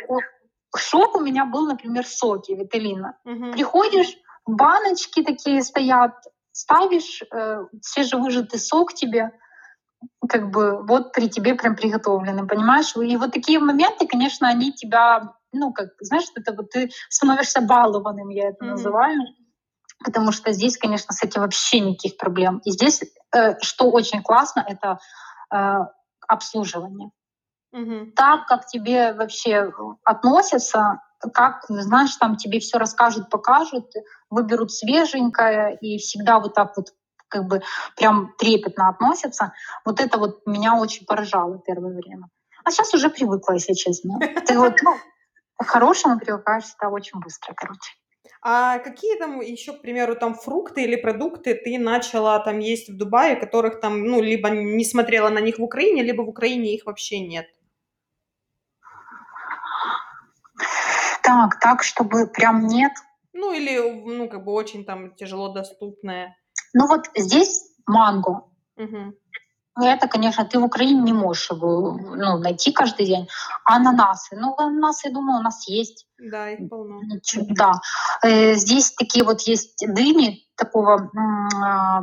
[0.78, 3.18] Шок у меня был, например, соки, Виталина.
[3.26, 3.54] Угу.
[3.54, 6.14] Приходишь, баночки такие стоят,
[6.52, 9.32] ставишь э, свежевыжатый сок тебе,
[10.28, 12.96] как бы вот при тебе прям приготовленным, понимаешь?
[12.96, 18.30] И вот такие моменты, конечно, они тебя, ну, как, знаешь, это вот ты становишься балованным,
[18.30, 18.70] я это mm-hmm.
[18.70, 19.20] называю.
[20.04, 22.62] Потому что здесь, конечно, с этим вообще никаких проблем.
[22.64, 23.04] И здесь,
[23.36, 25.00] э, что очень классно, это
[25.54, 25.86] э,
[26.28, 27.10] обслуживание.
[27.76, 28.12] Mm-hmm.
[28.12, 29.72] Так, как тебе вообще
[30.04, 31.02] относятся,
[31.34, 33.92] как, знаешь, там тебе все расскажут, покажут,
[34.30, 36.94] выберут свеженькое, и всегда вот так вот
[37.30, 37.62] как бы
[37.96, 39.54] прям трепетно относятся.
[39.86, 42.28] Вот это вот меня очень поражало первое время.
[42.66, 44.20] А сейчас уже привыкла, если честно.
[44.46, 44.96] Ты вот, ну,
[45.58, 47.94] к хорошему привыкаешь всегда очень быстро, короче.
[48.42, 52.98] А какие там еще, к примеру, там фрукты или продукты ты начала там есть в
[52.98, 56.86] Дубае, которых там, ну, либо не смотрела на них в Украине, либо в Украине их
[56.86, 57.48] вообще нет?
[61.22, 62.92] Так, так, чтобы прям нет.
[63.34, 66.36] Ну, или, ну, как бы очень там тяжело доступное.
[66.74, 68.46] Ну, вот здесь манго.
[68.78, 69.14] Угу.
[69.82, 73.30] Это, конечно, ты в Украине не можешь его ну, найти каждый день.
[73.66, 76.06] Ананасы, ну, ананасы, думаю, у нас есть.
[76.18, 77.02] Да, их полно.
[77.50, 77.74] Да.
[78.24, 81.10] Э, здесь такие вот есть дыни такого
[81.62, 82.02] а,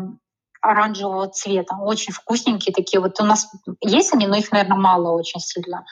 [0.62, 3.00] оранжевого цвета, очень вкусненькие такие.
[3.00, 3.50] Вот у нас
[3.80, 5.84] есть они, но их, наверное, мало очень сильно.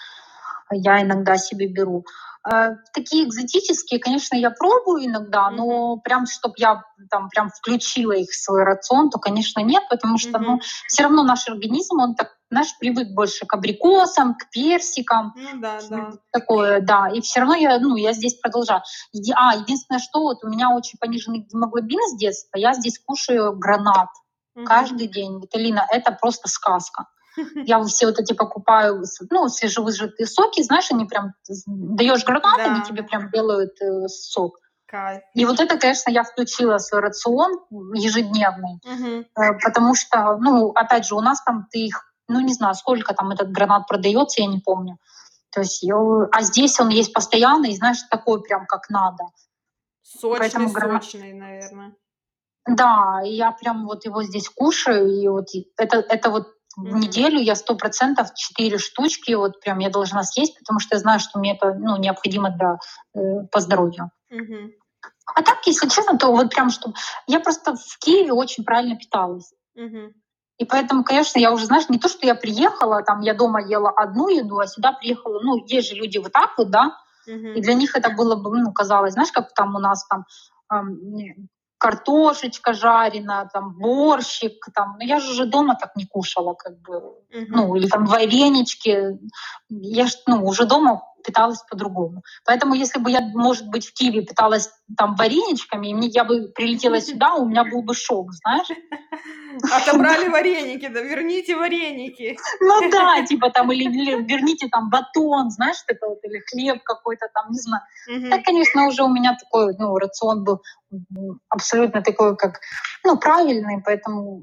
[0.75, 2.05] Я иногда себе беру.
[2.47, 8.31] Э, такие экзотические, конечно, я пробую иногда, но прям, чтобы я там прям включила их
[8.31, 12.37] в свой рацион, то, конечно, нет, потому что, ну, все равно наш организм, он так,
[12.51, 15.33] знаешь, привык больше к абрикосам, к персикам.
[15.37, 16.13] Ну да, да.
[16.33, 17.09] Такое, да.
[17.09, 18.83] И все равно я, ну, я здесь продолжаю.
[19.35, 24.09] А, единственное, что вот у меня очень пониженный гемоглобин с детства, я здесь кушаю гранат
[24.57, 24.65] mm-hmm.
[24.65, 25.41] каждый день.
[25.41, 27.07] Виталина, это просто сказка.
[27.55, 31.35] Я все вот эти покупаю, ну, свежевыжатые соки, знаешь, они прям,
[31.67, 32.65] даешь гранат, да.
[32.65, 34.59] они тебе прям делают э, сок.
[34.87, 35.23] Кайф.
[35.35, 37.53] И вот это, конечно, я включила в свой рацион
[37.95, 39.25] ежедневный, угу.
[39.65, 43.31] потому что, ну, опять же, у нас там ты их, ну, не знаю, сколько там
[43.31, 44.99] этот гранат продается, я не помню.
[45.51, 49.25] То есть, я, а здесь он есть постоянно, и знаешь, такой прям как надо.
[50.03, 51.05] Сочный, Поэтому гранат...
[51.05, 51.95] сочный, наверное.
[52.67, 57.55] Да, я прям вот его здесь кушаю, и вот это, это вот в неделю я
[57.55, 61.55] сто процентов четыре штучки вот прям я должна съесть, потому что я знаю, что мне
[61.55, 62.79] это ну, необходимо для,
[63.15, 64.11] э, по здоровью.
[64.33, 64.73] Mm-hmm.
[65.35, 66.93] А так, если честно, то вот прям что...
[67.27, 69.53] Я просто в Киеве очень правильно питалась.
[69.79, 70.13] Mm-hmm.
[70.59, 73.91] И поэтому, конечно, я уже, знаешь, не то, что я приехала, там, я дома ела
[73.91, 76.97] одну еду, а сюда приехала, ну, есть же люди вот так вот, да,
[77.29, 77.55] mm-hmm.
[77.55, 80.25] и для них это было бы, ну, казалось, знаешь, как там у нас там
[81.85, 86.95] картошечка жареная, там борщик, там, ну я же уже дома так не кушала, как бы,
[86.95, 87.45] uh-huh.
[87.49, 89.19] ну или там варенички,
[89.69, 92.23] я ж, ну уже дома питалась по-другому.
[92.47, 96.49] Поэтому если бы я, может быть, в Киеве питалась там вареничками, и мне, я бы
[96.55, 98.69] прилетела сюда, у меня был бы шок, знаешь.
[99.73, 102.37] Отобрали вареники, да верните вареники.
[102.61, 107.27] Ну да, типа там, или, или верните там батон, знаешь, это вот, или хлеб какой-то
[107.35, 107.83] там, не знаю.
[108.09, 108.31] Угу.
[108.31, 110.61] Так, конечно, уже у меня такой, ну, рацион был
[111.49, 112.61] абсолютно такой, как,
[113.05, 114.43] ну, правильный, поэтому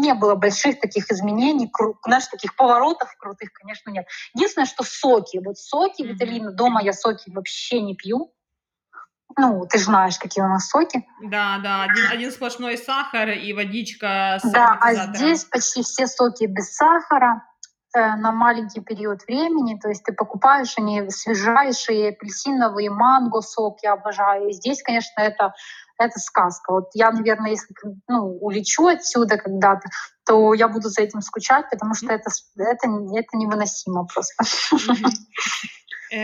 [0.00, 4.06] не было больших таких изменений, кру, знаешь, таких поворотов крутых, конечно, нет.
[4.34, 8.32] Единственное, что соки, вот соки, Виталина, дома я соки вообще не пью,
[9.36, 11.06] ну, ты же знаешь, какие у нас соки.
[11.22, 16.46] Да, да, один, один сплошной сахар и водичка с Да, а здесь почти все соки
[16.46, 17.44] без сахара
[17.94, 23.92] э, на маленький период времени, то есть ты покупаешь они свежайшие, апельсиновые, манго сок, я
[23.92, 24.48] обожаю.
[24.48, 25.52] И здесь, конечно, это
[25.98, 26.72] это сказка.
[26.72, 27.74] Вот я, наверное, если
[28.06, 29.88] ну, улечу отсюда когда-то,
[30.24, 34.44] то я буду за этим скучать, потому что это, это, это невыносимо просто.
[34.72, 35.08] Э,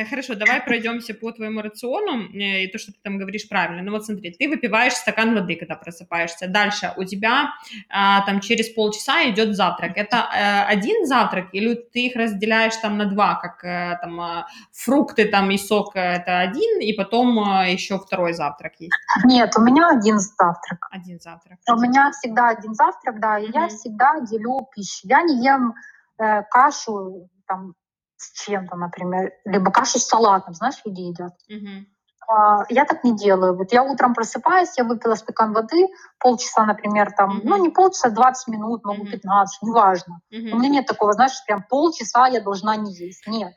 [0.08, 3.82] хорошо, давай пройдемся по твоему рациону э, и то, что ты там говоришь правильно.
[3.82, 6.48] Ну вот смотри, ты выпиваешь стакан воды, когда просыпаешься.
[6.48, 7.50] Дальше у тебя
[7.88, 9.96] а, там через полчаса идет завтрак.
[9.96, 15.26] Это а, один завтрак или ты их разделяешь там на два, как там а, фрукты
[15.26, 18.92] там и сок это один, и потом еще второй завтрак есть?
[19.24, 20.88] Нет, у меня один завтрак.
[20.90, 21.58] Один завтрак.
[21.70, 23.52] У меня всегда один завтрак, да, и mm-hmm.
[23.54, 25.00] я всегда делю пищу.
[25.04, 25.74] Я не ем
[26.18, 27.74] э, кашу там
[28.24, 31.32] с чем-то, например, либо кашу с салатом, знаешь, люди едят.
[31.50, 31.84] Uh-huh.
[32.28, 33.56] А, я так не делаю.
[33.56, 37.42] Вот я утром просыпаюсь, я выпила стакан воды, полчаса, например, там, uh-huh.
[37.44, 39.10] ну не полчаса, 20 минут, могу uh-huh.
[39.10, 40.20] 15, неважно.
[40.32, 40.50] Uh-huh.
[40.52, 43.26] У меня нет такого, знаешь, прям полчаса я должна не есть.
[43.26, 43.52] Нет.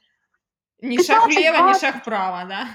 [0.79, 2.67] Ни шаг влево, ни шаг вправо, да?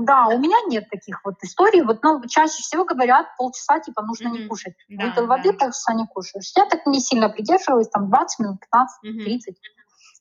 [0.00, 1.82] Да, у меня нет таких вот историй.
[1.82, 4.38] Вот, ну, чаще всего говорят, полчаса, типа, нужно mm-hmm.
[4.38, 4.74] не кушать.
[4.88, 5.36] Да, Выпил да.
[5.36, 6.50] воды, полчаса не кушаешь.
[6.56, 9.24] Я так не сильно придерживаюсь, там, 20 минут, 15, mm-hmm.
[9.24, 9.56] 30.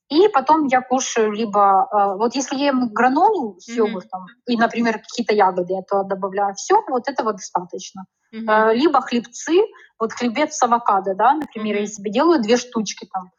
[0.09, 4.53] И потом я кушаю либо, э, вот если я ем гранолу с йогуртом, mm-hmm.
[4.53, 8.05] и, например, какие-то ягоды, я то добавляю, все, вот этого достаточно.
[8.33, 8.73] Mm-hmm.
[8.75, 9.61] Либо хлебцы,
[9.99, 11.81] вот хлебец с авокадо, да, например, mm-hmm.
[11.81, 13.31] я себе делаю две штучки там.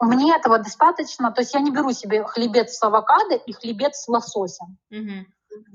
[0.00, 4.08] Мне этого достаточно, то есть я не беру себе хлебец с авокадо и хлебец с
[4.08, 4.78] лососем.
[4.92, 5.24] Mm-hmm.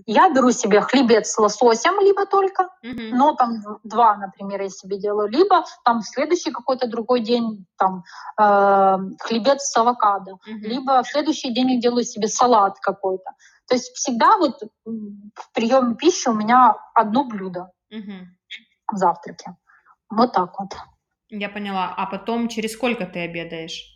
[0.05, 3.09] Я беру себе хлебец с лососем, либо только, mm-hmm.
[3.11, 8.03] но там два, например, я себе делаю, либо там в следующий какой-то другой день там
[8.39, 10.59] э, хлебец с авокадо, mm-hmm.
[10.61, 13.31] либо в следующий день я делаю себе салат какой-то.
[13.67, 18.25] То есть всегда вот в приеме пищи у меня одно блюдо mm-hmm.
[18.91, 19.55] в завтраке.
[20.09, 20.75] Вот так вот.
[21.29, 21.93] Я поняла.
[21.97, 23.95] А потом через сколько ты обедаешь?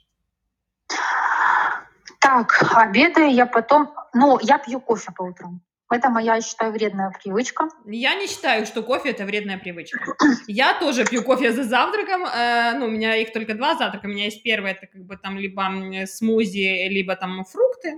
[2.20, 5.62] Так, обедаю я потом, ну, я пью кофе по утрам.
[5.92, 7.68] Это моя, я считаю, вредная привычка.
[7.86, 10.00] Я не считаю, что кофе это вредная привычка.
[10.48, 12.26] Я тоже пью кофе за завтраком.
[12.26, 14.06] Э, ну, у меня их только два завтрака.
[14.06, 15.64] У меня есть первый, это как бы там либо
[16.06, 17.96] смузи, либо там фрукты.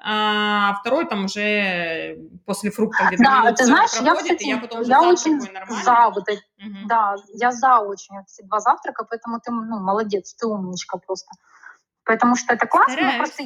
[0.00, 5.02] а второй там уже после фрукта где-то Да, ты знаешь, я, кстати, я, потом я
[5.02, 6.88] очень за вот эти, угу.
[6.88, 11.30] да, я за очень эти два завтрака, поэтому ты, ну, молодец, ты умничка просто.
[12.08, 13.44] Потому что это классно, но просто...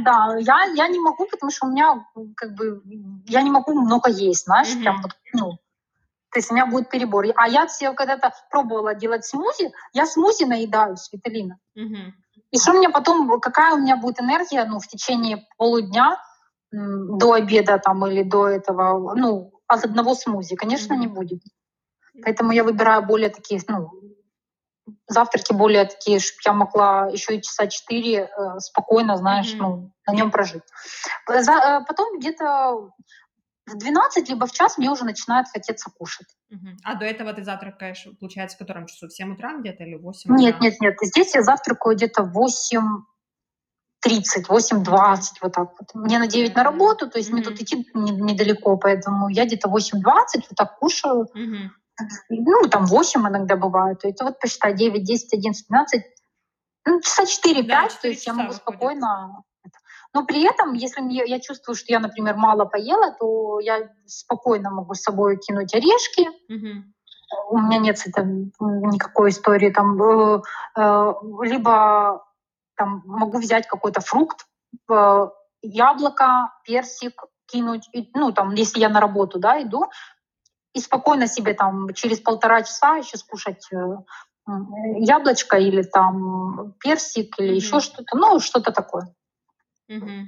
[0.00, 2.04] Да, я, я не могу, потому что у меня
[2.36, 2.82] как бы...
[3.26, 5.52] Я не могу много есть, знаешь, mm прям вот, ну...
[6.30, 7.24] То есть у меня будет перебор.
[7.36, 11.58] А я все когда-то пробовала делать смузи, я смузи наедаюсь, Виталина.
[11.74, 12.12] mm
[12.50, 16.18] И что мне потом, какая у меня будет энергия, ну, в течение полудня
[16.70, 21.40] до обеда там или до этого, ну, от одного смузи, конечно, mm не будет.
[22.22, 23.90] Поэтому я выбираю более такие, ну,
[25.06, 29.58] завтраки более такие, чтобы я могла еще и часа четыре э, спокойно, знаешь, mm-hmm.
[29.58, 30.62] ну, на нем прожить.
[31.26, 32.90] За, э, потом где-то
[33.66, 36.28] в 12 либо в час мне уже начинает хотеться кушать.
[36.50, 36.74] Uh-huh.
[36.84, 39.08] А до этого ты завтракаешь, получается, в котором часу?
[39.08, 40.42] В 7 утра где-то или в 8 утра?
[40.42, 40.96] Нет, нет, нет.
[41.02, 42.80] Здесь я завтракаю где-то в 8
[44.00, 45.94] 30, 8.20, вот так вот.
[45.94, 47.32] Мне на 9 на работу, то есть mm-hmm.
[47.32, 49.74] мне тут идти недалеко, поэтому я где-то 8.20
[50.04, 51.26] вот так кушаю.
[51.36, 51.68] Mm-hmm
[52.28, 54.00] ну, там 8 иногда бывает.
[54.04, 56.02] Это вот посчитай 9, 10, 11, 12,
[56.86, 59.42] ну, часа 4-5, да, то есть я могу спокойно...
[60.14, 64.70] Но при этом, если мне, я чувствую, что я, например, мало поела, то я спокойно
[64.70, 66.28] могу с собой кинуть орешки.
[66.48, 66.84] Угу.
[67.50, 69.70] У меня нет там, никакой истории.
[69.70, 70.40] Там, э,
[70.76, 72.24] э, либо
[72.74, 74.46] там, могу взять какой-то фрукт,
[74.90, 75.28] э,
[75.60, 77.90] яблоко, персик кинуть.
[78.14, 79.90] Ну, там, если я на работу да, иду,
[80.72, 83.96] и спокойно себе там через полтора часа еще скушать э,
[84.96, 87.54] яблочко или там персик или mm-hmm.
[87.54, 89.14] еще что-то, ну что-то такое.
[89.90, 90.24] Mm-hmm.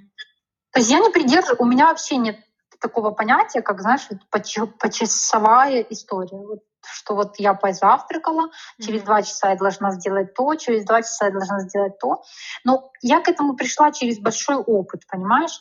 [0.72, 2.38] То есть я не придерживаю, у меня вообще нет
[2.80, 6.38] такого понятия, как, знаешь, почасовая история.
[6.38, 8.82] Вот, что вот я позавтракала, mm-hmm.
[8.84, 12.22] через два часа я должна сделать то, через два часа я должна сделать то.
[12.64, 15.60] Но я к этому пришла через большой опыт, понимаешь?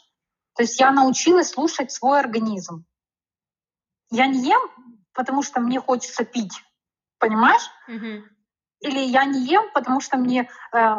[0.55, 2.85] То есть я научилась слушать свой организм
[4.11, 4.61] я не ем,
[5.13, 6.53] потому что мне хочется пить,
[7.19, 7.69] понимаешь?
[7.89, 8.23] Mm-hmm.
[8.81, 10.95] Или я не ем, потому что мне э,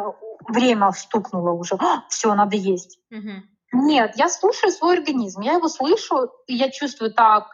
[0.47, 1.77] время стукнуло уже,
[2.09, 2.99] все, надо есть.
[3.11, 3.41] Mm-hmm.
[3.73, 7.49] Нет, я слушаю свой организм, я его слышу, и я чувствую так,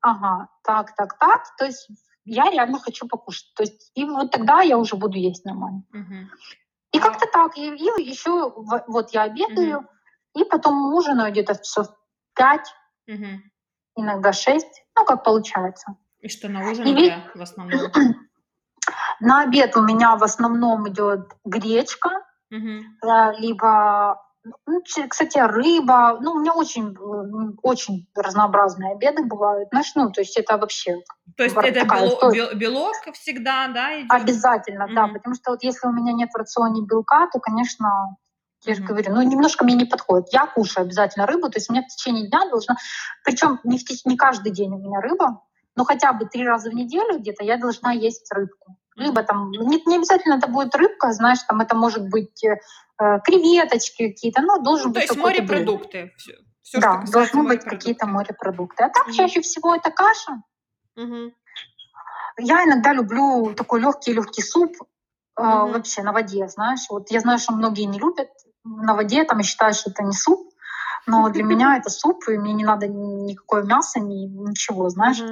[0.00, 1.56] ага, так, так, так.
[1.56, 1.88] То есть
[2.24, 3.52] я реально хочу покушать.
[3.54, 5.84] То есть и вот тогда я уже буду есть нормально.
[5.94, 6.26] Mm-hmm.
[6.92, 7.00] И а...
[7.00, 7.56] как-то так.
[7.56, 8.52] И, и еще
[8.88, 10.42] вот я обедаю, mm-hmm.
[10.42, 11.88] и потом ужинаю где-то в часов
[12.34, 12.74] пять.
[13.08, 13.38] Mm-hmm
[13.96, 14.66] иногда 6,
[14.96, 15.96] ну, как получается.
[16.20, 17.14] И что на ужин и ведь...
[17.34, 17.90] в основном?
[19.20, 22.08] На обед у меня в основном идет гречка,
[22.50, 23.38] угу.
[23.38, 24.22] либо,
[24.66, 26.18] ну, кстати, рыба.
[26.20, 26.96] Ну, у меня очень,
[27.62, 29.68] очень разнообразные обеды бывают.
[29.70, 30.96] Знаешь, ну, то есть это вообще...
[31.36, 34.10] То есть это белок, белок всегда, да, идет?
[34.10, 34.94] Обязательно, угу.
[34.94, 38.16] да, потому что вот если у меня нет в рационе белка, то, конечно,
[38.64, 40.28] я же говорю, ну немножко мне не подходит.
[40.32, 42.76] Я кушаю обязательно рыбу, то есть у меня в течение дня должна,
[43.24, 44.04] причем не, в теч...
[44.04, 45.42] не каждый день у меня рыба,
[45.76, 48.76] но хотя бы три раза в неделю где-то я должна есть рыбку.
[48.96, 52.58] Либо там, не, не обязательно это будет рыбка, знаешь, там это может быть э,
[53.24, 56.12] креветочки какие-то, ну должен ну, быть То есть морепродукты.
[56.16, 58.84] Все, все, да, должны быть какие-то морепродукты.
[58.84, 60.42] А так mm чаще всего это каша.
[60.98, 61.32] mm
[62.40, 64.76] Я иногда люблю такой легкий-легкий суп,
[65.38, 66.86] mm вообще на воде, знаешь.
[66.90, 68.28] Вот я знаю, что многие не любят
[68.64, 70.50] на воде, там, и считают, что это не суп.
[71.06, 75.22] Но для меня это суп, и мне не надо никакое мясо, ни, ничего, знаешь.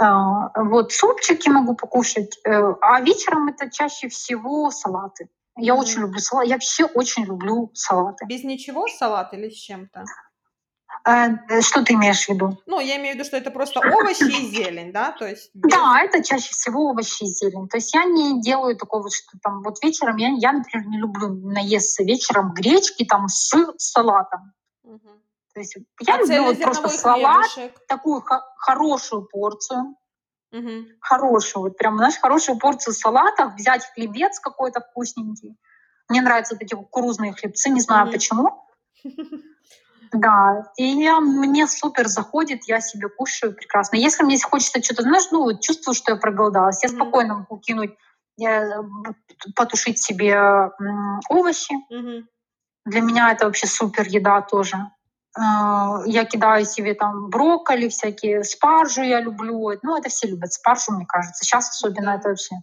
[0.00, 5.28] А, вот супчики могу покушать, э, а вечером это чаще всего салаты.
[5.56, 6.46] Я mm очень люблю салат.
[6.46, 8.24] Я вообще очень люблю салаты.
[8.26, 10.04] Без ничего салат или с чем-то?
[11.08, 12.58] Э, что ты имеешь в виду?
[12.66, 15.12] Ну, я имею в виду, что это просто овощи и зелень, да?
[15.12, 15.72] То есть без...
[15.72, 17.68] Да, это чаще всего овощи и зелень.
[17.68, 21.28] То есть я не делаю такого, что там вот вечером, я, я например, не люблю
[21.28, 24.52] наесться вечером гречки там с салатом.
[24.82, 25.08] Угу.
[25.54, 27.86] То есть я а люблю вот просто салат, хлебушек.
[27.86, 28.22] такую
[28.56, 29.96] хорошую порцию.
[30.52, 30.70] Угу.
[31.00, 35.56] Хорошую, вот прям, знаешь, хорошую порцию салата, взять хлебец какой-то вкусненький.
[36.10, 38.12] Мне нравятся вот эти кукурузные хлебцы, не знаю угу.
[38.12, 38.64] почему.
[40.12, 43.96] Да, и я, мне супер заходит, я себе кушаю прекрасно.
[43.96, 46.94] Если мне хочется что-то, знаешь, ну, чувствую, что я проголодалась, я mm-hmm.
[46.94, 47.94] спокойно могу кинуть,
[48.36, 48.82] я,
[49.56, 50.70] потушить себе
[51.28, 51.74] овощи.
[51.92, 52.24] Mm-hmm.
[52.86, 54.76] Для меня это вообще супер еда тоже.
[55.36, 59.72] А, я кидаю себе там брокколи всякие, спаржу я люблю.
[59.82, 61.44] Ну, это все любят спаржу, мне кажется.
[61.44, 62.56] Сейчас особенно это вообще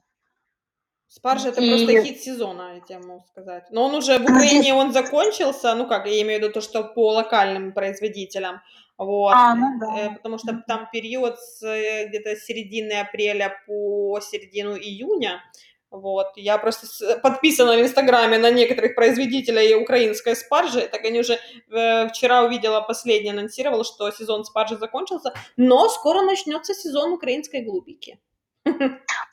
[1.15, 1.69] Спаржа это и...
[1.69, 3.63] просто хит сезона, я тебе могу сказать.
[3.71, 6.83] Но он уже в Украине он закончился, ну как, я имею в виду то, что
[6.83, 8.61] по локальным производителям.
[8.97, 9.33] Вот.
[9.33, 9.97] А, ну да.
[9.97, 15.41] Э, потому что там период с э, где-то середины апреля по середину июня.
[15.89, 21.39] Вот, я просто подписана в Инстаграме на некоторых производителей украинской спаржи, так они уже
[21.71, 28.19] э, вчера увидела последний, анонсировал, что сезон спаржи закончился, но скоро начнется сезон украинской голубики.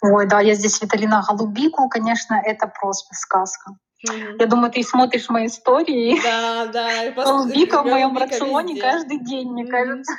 [0.03, 3.77] Ой, да, я здесь Виталина Голубику, конечно, это просто сказка.
[4.09, 4.37] Mm-hmm.
[4.41, 6.21] Я думаю, ты смотришь мои истории.
[6.23, 7.11] Да, да.
[7.13, 8.83] Голубика в моем рационе везде.
[8.83, 9.71] каждый день, мне mm-hmm.
[9.71, 10.13] кажется.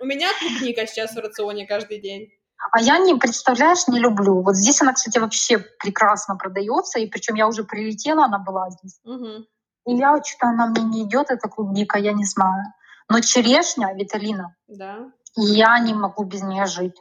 [0.00, 2.30] У меня клубника сейчас в рационе каждый день.
[2.72, 4.42] А я не, представляешь, не люблю.
[4.42, 8.98] Вот здесь она, кстати, вообще прекрасно продается, и причем я уже прилетела, она была здесь.
[9.04, 9.46] Угу.
[9.86, 12.64] И я что-то она мне не идет, эта клубника, я не знаю.
[13.10, 15.10] Но черешня, Виталина, да.
[15.36, 16.96] я не могу без нее жить.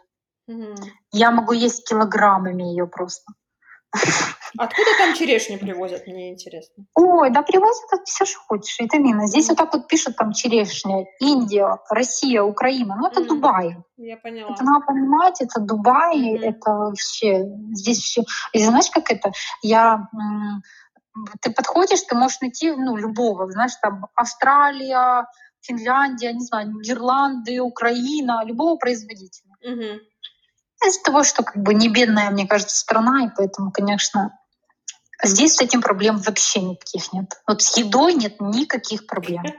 [0.48, 0.76] Угу.
[1.12, 3.34] Я могу есть килограммами ее просто.
[4.58, 6.86] Откуда там черешню привозят, мне интересно?
[6.96, 9.28] Ой, да привозят все, что хочешь, витамины.
[9.28, 12.96] Здесь вот так вот пишут там черешня, Индия, Россия, Украина.
[12.96, 13.28] Ну, это mm.
[13.28, 13.78] Дубай.
[13.98, 14.54] Я поняла.
[14.54, 16.42] Это надо понимать, это Дубай, mm.
[16.42, 18.24] это вообще, здесь все.
[18.54, 19.32] И знаешь, как это?
[19.62, 20.08] Я
[21.42, 25.28] ты подходишь, ты можешь найти ну, любого, знаешь, там Австралия,
[25.62, 29.54] Финляндия, не знаю, Нидерланды, Украина, любого производителя.
[29.64, 30.02] Угу.
[30.88, 34.38] Из-за того, что как бы не бедная, мне кажется, страна, и поэтому, конечно,
[35.24, 37.26] здесь с этим проблем вообще никаких нет.
[37.48, 39.44] Вот с едой нет никаких проблем.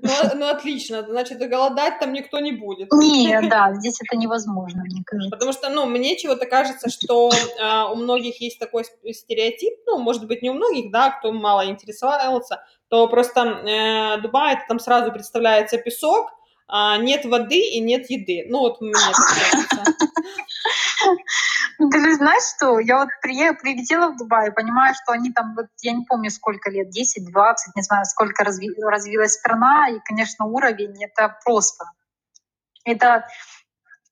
[0.00, 2.90] Ну, ну отлично, значит, голодать там никто не будет.
[2.92, 5.30] Нет, да, здесь это невозможно, мне кажется.
[5.30, 10.26] Потому что, ну, мне чего-то кажется, что э, у многих есть такой стереотип, ну, может
[10.26, 15.12] быть, не у многих, да, кто мало интересовался, то просто э, Дубай, это там сразу
[15.12, 16.30] представляется песок,
[16.74, 18.46] а, нет воды и нет еды.
[18.48, 20.11] Ну вот мне так кажется.
[21.92, 25.92] Ты же знаешь, что я вот прилетела в Дубай понимаю, что они там, вот, я
[25.92, 30.94] не помню сколько лет, 10, 20, не знаю, сколько разви, развилась страна, и, конечно, уровень—
[31.04, 31.84] это просто.
[32.84, 33.26] Это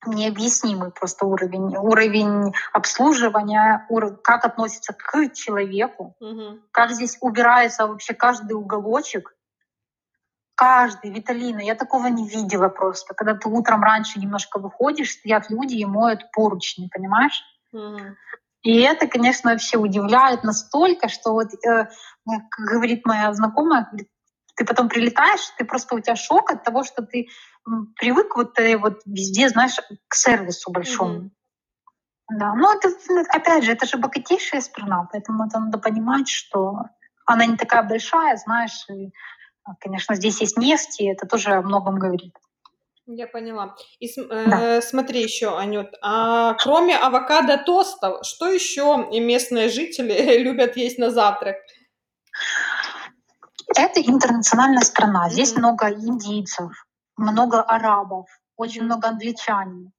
[0.06, 1.76] необъяснимый просто уровень.
[1.76, 4.16] Уровень обслуживания, ур...
[4.16, 6.60] как относится к человеку, угу.
[6.72, 9.34] как здесь убирается вообще каждый уголочек,
[10.54, 13.14] каждый, Виталина, я такого не видела просто.
[13.14, 17.42] Когда ты утром раньше немножко выходишь, стоят люди и моют поручни, понимаешь?
[17.74, 18.14] Mm.
[18.62, 21.86] И это, конечно, вообще удивляет настолько, что вот, э,
[22.26, 24.08] как говорит моя знакомая, говорит,
[24.54, 27.28] ты потом прилетаешь, ты просто у тебя шок от того, что ты
[27.96, 29.76] привык вот, ты вот везде, знаешь,
[30.08, 31.18] к сервису большому.
[31.18, 31.30] Mm-hmm.
[32.32, 32.90] Да, но это,
[33.30, 36.84] опять же, это же богатейшая страна, поэтому это надо понимать, что
[37.24, 39.12] она не такая большая, знаешь, и
[39.78, 42.34] Конечно, здесь есть нефть, и это тоже о многом говорит.
[43.12, 43.74] Я поняла.
[43.98, 44.76] И да.
[44.76, 51.10] э, смотри еще, Анют, а кроме авокадо тостов, что еще местные жители любят есть на
[51.10, 51.56] завтрак?
[53.76, 55.28] Это интернациональная страна.
[55.28, 55.58] Здесь mm-hmm.
[55.58, 56.70] много индийцев,
[57.16, 59.92] много арабов, очень много англичан,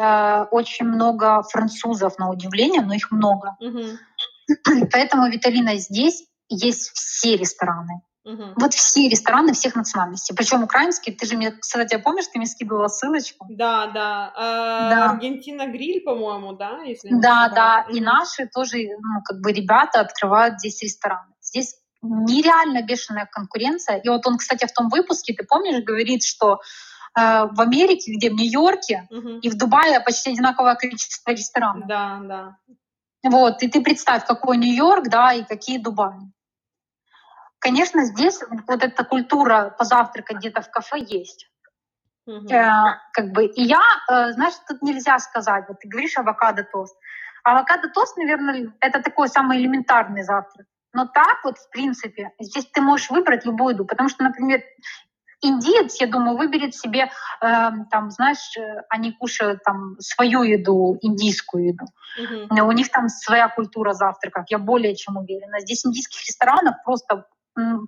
[0.00, 3.56] э, очень много французов, на удивление, но их много.
[3.62, 4.88] Mm-hmm.
[4.90, 8.00] Поэтому, Виталина, здесь есть все рестораны.
[8.24, 8.54] Угу.
[8.56, 10.34] Вот все рестораны всех национальностей.
[10.34, 11.14] Причем украинские.
[11.14, 13.46] Ты же мне, кстати, помнишь, ты мне скидывала ссылочку?
[13.50, 14.32] Да, да.
[14.34, 15.10] А, да.
[15.10, 16.80] Аргентина гриль, по-моему, да?
[16.82, 17.84] Если да, да.
[17.86, 17.96] Угу.
[17.96, 21.34] И наши тоже, ну, как бы ребята открывают здесь рестораны.
[21.42, 23.98] Здесь нереально бешеная конкуренция.
[23.98, 26.60] И вот он, кстати, в том выпуске, ты помнишь, говорит, что
[27.18, 29.38] э, в Америке, где в Нью-Йорке угу.
[29.42, 31.86] и в Дубае почти одинаковое количество ресторанов.
[31.86, 32.56] Да, да.
[33.22, 36.30] Вот, и ты представь, какой Нью-Йорк, да, и какие Дубаи.
[37.64, 41.48] Конечно, здесь вот эта культура позавтракать где-то в кафе есть.
[42.26, 42.52] Угу.
[42.52, 46.94] Э, как бы, и я, э, знаешь, тут нельзя сказать, вот ты говоришь авокадо-тост.
[47.42, 50.66] Авокадо-тост, наверное, это такой самый элементарный завтрак.
[50.92, 54.60] Но так вот, в принципе, здесь ты можешь выбрать любую еду, потому что, например,
[55.40, 61.68] индиец, я думаю, выберет себе, э, там, знаешь, э, они кушают там свою еду, индийскую
[61.68, 61.86] еду.
[62.20, 62.60] Uh-huh.
[62.60, 65.60] У них там своя культура завтраков, я более чем уверена.
[65.60, 67.24] Здесь индийских ресторанов просто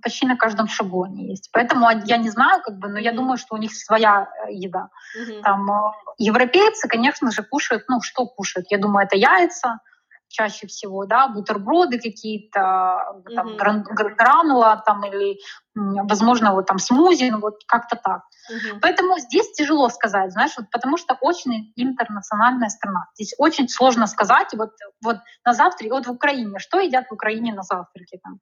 [0.03, 1.51] почти на каждом шагу они есть.
[1.53, 4.91] Поэтому я не знаю, как бы, но я думаю, что у них своя э, еда.
[5.19, 5.43] Mm-hmm.
[5.43, 8.67] Там э, европейцы, конечно же, кушают, ну что кушают?
[8.71, 9.81] Я думаю, это яйца
[10.29, 14.15] чаще всего, да, бутерброды какие-то, там, mm-hmm.
[14.17, 15.39] гранула там или,
[15.75, 18.23] возможно, вот там смузи, ну вот как-то так.
[18.51, 18.79] Mm-hmm.
[18.83, 23.07] Поэтому здесь тяжело сказать, знаешь, вот, потому что очень интернациональная страна.
[23.15, 24.71] Здесь очень сложно сказать, вот,
[25.03, 28.41] вот на завтра, вот в Украине, что едят в Украине на завтраке там?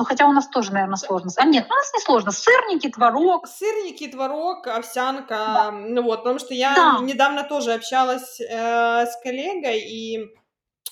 [0.00, 1.30] Ну, хотя у нас тоже, наверное, сложно.
[1.36, 2.32] А нет, у нас не сложно.
[2.32, 3.46] Сырники, творог.
[3.46, 5.34] Сырники, творог, овсянка.
[5.34, 5.70] Да.
[5.72, 7.04] Ну вот, потому что я да.
[7.04, 10.34] недавно тоже общалась э, с коллегой, и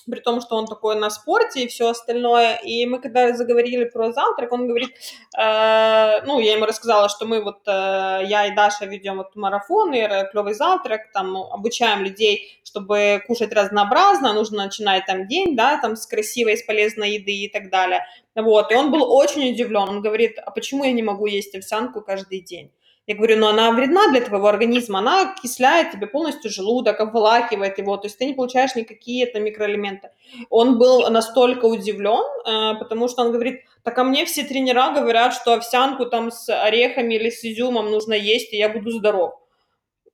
[0.09, 2.55] при том, что он такой на спорте и все остальное.
[2.57, 4.89] И мы когда заговорили про завтрак, он говорит,
[5.37, 10.27] э, ну, я ему рассказала, что мы вот, э, я и Даша ведем вот марафоны,
[10.31, 16.05] клевый завтрак, там обучаем людей, чтобы кушать разнообразно, нужно начинать там день, да, там с
[16.05, 18.05] красивой, с полезной еды и так далее.
[18.35, 22.01] Вот, и он был очень удивлен, он говорит, а почему я не могу есть овсянку
[22.01, 22.71] каждый день?
[23.09, 27.97] Я говорю, ну она вредна для твоего организма, она окисляет тебе полностью желудок, обволакивает его,
[27.97, 30.11] то есть ты не получаешь никакие это микроэлементы.
[30.51, 35.33] Он был настолько удивлен, э, потому что он говорит, так а мне все тренера говорят,
[35.33, 39.33] что овсянку там с орехами или с изюмом нужно есть, и я буду здоров.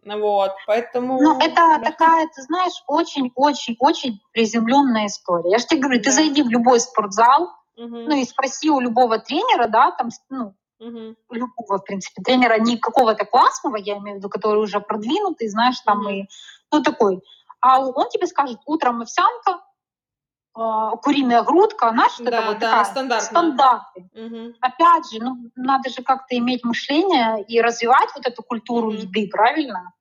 [0.06, 1.22] Вот, поэтому...
[1.22, 5.52] Ну, это такая, ты знаешь, очень-очень-очень приземленная история.
[5.52, 6.04] Я же тебе говорю, да.
[6.06, 7.88] ты зайди в любой спортзал, угу.
[8.08, 11.16] ну и спроси у любого тренера, да, там, ну, Угу.
[11.32, 15.80] Любого, в принципе, тренера, не какого-то классного, я имею в виду, который уже продвинутый, знаешь,
[15.80, 16.10] там угу.
[16.10, 16.26] и,
[16.72, 17.22] ну, такой.
[17.62, 19.62] А он тебе скажет, утром овсянка,
[20.58, 24.10] э, куриная грудка, знаешь, да, это вот да, такая, стандарты.
[24.14, 24.56] Угу.
[24.60, 28.98] Опять же, ну, надо же как-то иметь мышление и развивать вот эту культуру угу.
[28.98, 29.94] еды, правильно?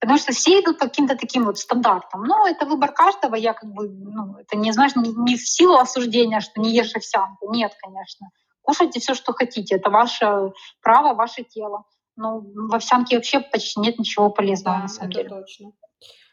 [0.00, 2.22] Потому что все идут по каким-то таким вот стандартам.
[2.22, 3.34] Ну, это выбор каждого.
[3.34, 6.94] Я как бы, ну, это не, знаешь, не, не в силу осуждения, что не ешь
[6.94, 7.52] овсянку.
[7.52, 8.28] Нет, конечно.
[8.62, 9.76] Кушайте все, что хотите.
[9.76, 10.52] Это ваше
[10.82, 11.84] право, ваше тело.
[12.16, 15.28] Но в овсянке вообще почти нет ничего полезного, да, на самом это деле.
[15.28, 15.72] точно.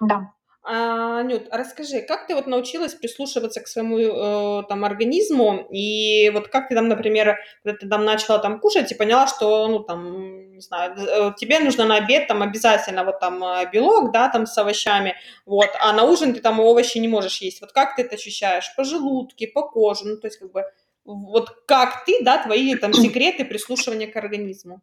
[0.01, 0.32] Да.
[0.67, 6.32] А, Нют, а расскажи, как ты вот научилась прислушиваться к своему э, там организму и
[6.32, 9.82] вот как ты там, например, когда ты там начала там кушать и поняла, что ну
[9.82, 14.28] там не знаю, э, тебе нужно на обед там обязательно вот там э, белок, да,
[14.30, 15.15] там с овощами,
[15.45, 17.61] вот, а на ужин ты там овощи не можешь есть.
[17.61, 18.73] Вот как ты это ощущаешь?
[18.76, 20.63] По желудке, по коже, ну то есть как бы
[21.05, 24.81] вот как ты, да, твои там секреты прислушивания к организму?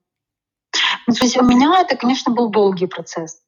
[1.07, 3.43] Ну, есть у меня это, конечно, был долгий процесс.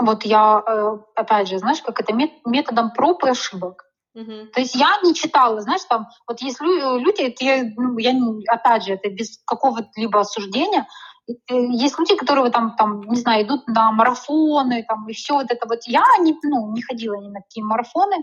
[0.00, 3.86] Вот я, э, опять же, знаешь, как это методом проб и ошибок.
[4.16, 4.46] Uh-huh.
[4.46, 8.14] То есть я не читала, знаешь, там, вот есть люди, это я, ну, я
[8.48, 10.86] опять же, это без какого-либо осуждения,
[11.26, 15.50] э, есть люди, которые там, там, не знаю, идут на марафоны, там, и все вот
[15.50, 15.80] это вот.
[15.86, 18.16] Я не, ну, не ходила ни на какие марафоны,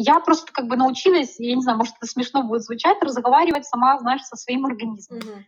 [0.00, 3.98] я просто как бы научилась, я не знаю, может, это смешно будет звучать, разговаривать сама,
[3.98, 5.18] знаешь, со своим организмом.
[5.18, 5.44] Угу.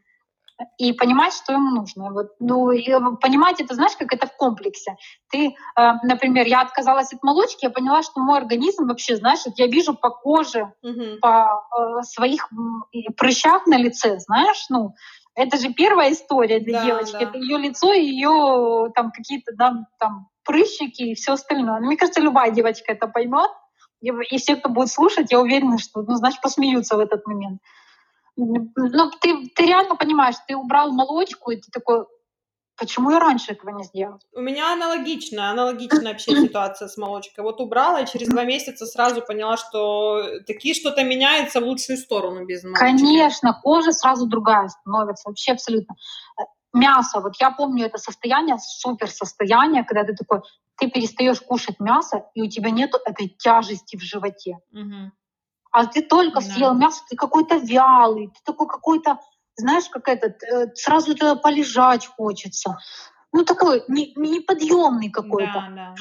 [0.77, 2.13] И понимать, что ему нужно.
[2.13, 2.85] Вот, ну, и
[3.21, 4.97] понимать это, знаешь, как это в комплексе.
[5.31, 9.59] Ты, э, например, я отказалась от молочки, я поняла, что мой организм вообще, знаешь, вот
[9.59, 11.19] я вижу по коже, угу.
[11.23, 12.49] по э, своих
[13.17, 14.95] прыщах на лице, знаешь, ну,
[15.35, 17.13] это же первая история для да, девочки.
[17.13, 17.21] Да.
[17.21, 21.81] Это ее лицо, ее там какие-то да, там прыщики и все остальное.
[21.81, 23.51] Мне кажется, любая девочка это поймет.
[24.01, 27.61] И все, кто будет слушать, я уверена, что, ну, значит, посмеются в этот момент.
[28.37, 32.07] Ну, ты, ты реально понимаешь, ты убрал молочку, и ты такой,
[32.79, 34.19] почему я раньше этого не сделал?
[34.33, 37.45] У меня аналогичная, аналогичная вообще ситуация с молочкой.
[37.45, 42.47] Вот убрала, и через два месяца сразу поняла, что такие что-то меняется в лучшую сторону
[42.47, 42.81] без молочки.
[42.81, 45.95] Конечно, кожа сразу другая становится, вообще абсолютно
[46.73, 50.41] мясо, вот я помню это состояние, супер состояние, когда ты такой,
[50.77, 54.59] ты перестаешь кушать мясо, и у тебя нету этой тяжести в животе.
[54.73, 55.13] Угу.
[55.73, 56.47] А ты только да.
[56.47, 59.19] съел мясо, ты какой-то вялый, ты такой какой-то,
[59.57, 62.79] знаешь, как этот, э, сразу туда полежать хочется.
[63.33, 65.53] Ну, такой не, неподъемный какой-то.
[65.53, 65.95] Да, да.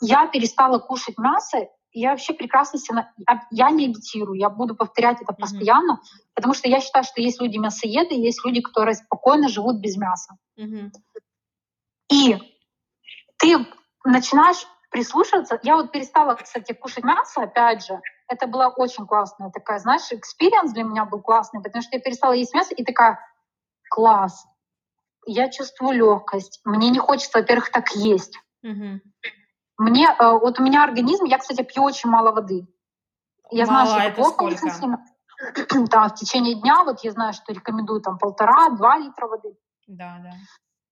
[0.00, 1.58] Я перестала кушать мясо,
[1.92, 3.12] я вообще прекрасно себя...
[3.50, 6.30] Я не медитирую, я буду повторять это постоянно, mm-hmm.
[6.34, 10.34] потому что я считаю, что есть люди мясоеды, есть люди, которые спокойно живут без мяса.
[10.58, 10.90] Mm-hmm.
[12.10, 12.38] И
[13.38, 13.66] ты
[14.04, 15.58] начинаешь прислушиваться.
[15.62, 18.00] Я вот перестала, кстати, кушать мясо, опять же.
[18.28, 22.32] Это была очень классная такая, знаешь, experience для меня был классный, потому что я перестала
[22.32, 23.18] есть мясо и такая,
[23.90, 24.46] класс,
[25.26, 28.38] я чувствую легкость, мне не хочется, во-первых, так есть.
[28.64, 29.00] Mm-hmm.
[29.78, 32.66] Мне, э, вот у меня организм, я, кстати, пью очень мало воды.
[33.50, 35.04] Я мало, знаю, что это плохо очень сильно.
[35.90, 39.56] Да, в течение дня, вот я знаю, что рекомендуют там полтора-два литра воды.
[39.88, 40.30] Да, да.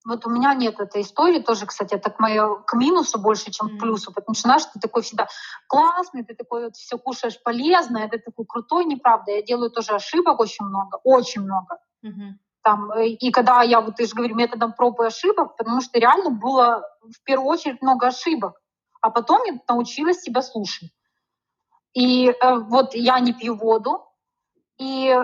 [0.05, 3.69] Вот у меня нет этой истории тоже, кстати, это к, моему, к минусу больше, чем
[3.69, 3.77] mm.
[3.77, 5.29] к плюсу, потому что, знаешь, ты такой всегда
[5.69, 9.33] классный, ты такой вот все кушаешь полезное, ты такой крутой, неправда.
[9.33, 11.79] Я делаю тоже ошибок очень много, очень много.
[12.05, 12.33] Mm-hmm.
[12.63, 15.99] Там, э, и когда я, вот ты же говоришь, методом проб и ошибок, потому что
[15.99, 18.60] реально было в первую очередь много ошибок
[19.01, 20.91] а потом я научилась себя слушать.
[21.93, 24.05] И э, вот я не пью воду,
[24.79, 25.17] и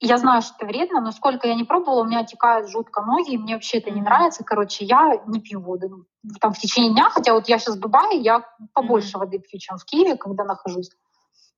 [0.00, 3.32] я знаю, что это вредно, но сколько я не пробовала, у меня текают жутко ноги,
[3.32, 4.44] и мне вообще это не нравится.
[4.44, 6.06] Короче, я не пью воду
[6.40, 8.44] там в течение дня, хотя вот я сейчас в Дубае, я
[8.74, 10.90] побольше воды пью, чем в Киеве, когда нахожусь.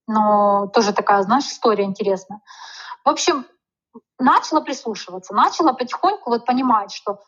[0.07, 2.41] Но тоже такая, знаешь, история интересная.
[3.05, 3.45] В общем,
[4.18, 7.20] начала прислушиваться, начала потихоньку вот понимать, что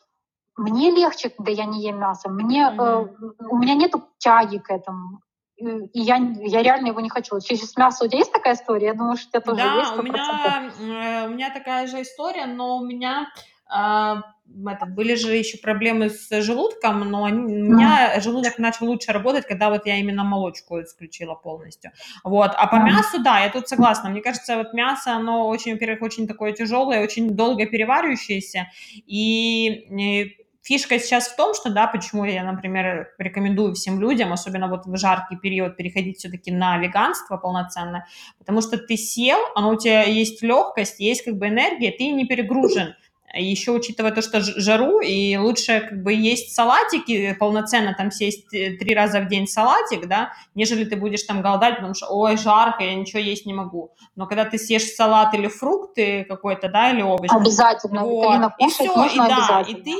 [0.61, 2.28] мне легче, когда я не ем мясо.
[2.28, 3.08] Мне, mm-hmm.
[3.40, 5.20] э, у меня нет тяги к этому.
[5.56, 7.40] и я, я реально его не хочу.
[7.40, 8.88] Через мясо у тебя есть такая история?
[8.88, 9.98] Я думаю, что у тебя тоже да, есть 100%.
[9.98, 13.28] у меня, э, у меня такая же история, но у меня
[13.70, 14.22] а,
[14.66, 19.46] это, были же еще проблемы с желудком, но они, у меня желудок начал лучше работать,
[19.46, 21.92] когда вот я именно молочку исключила полностью.
[22.24, 22.50] Вот.
[22.56, 24.11] А по мясу, да, я тут согласна.
[24.11, 28.66] Мне кажется, вот мясо, оно очень, во-первых, очень такое тяжелое, очень долго переваривающееся,
[29.06, 34.68] и, и фишка сейчас в том, что, да, почему я, например, рекомендую всем людям, особенно
[34.68, 38.06] вот в жаркий период, переходить все-таки на веганство полноценно,
[38.38, 42.26] потому что ты сел, оно у тебя есть легкость, есть как бы энергия, ты не
[42.26, 42.94] перегружен,
[43.35, 48.76] еще учитывая то, что жару, и лучше как бы есть салатики, полноценно там съесть э,
[48.76, 52.83] три раза в день салатик, да, нежели ты будешь там голодать, потому что, ой, жарко,
[52.83, 53.93] я ничего есть не могу.
[54.16, 57.31] Но когда ты съешь салат или фрукты какой-то, да, или овощ.
[57.31, 59.91] Обязательно, вот, и все, и да, и ты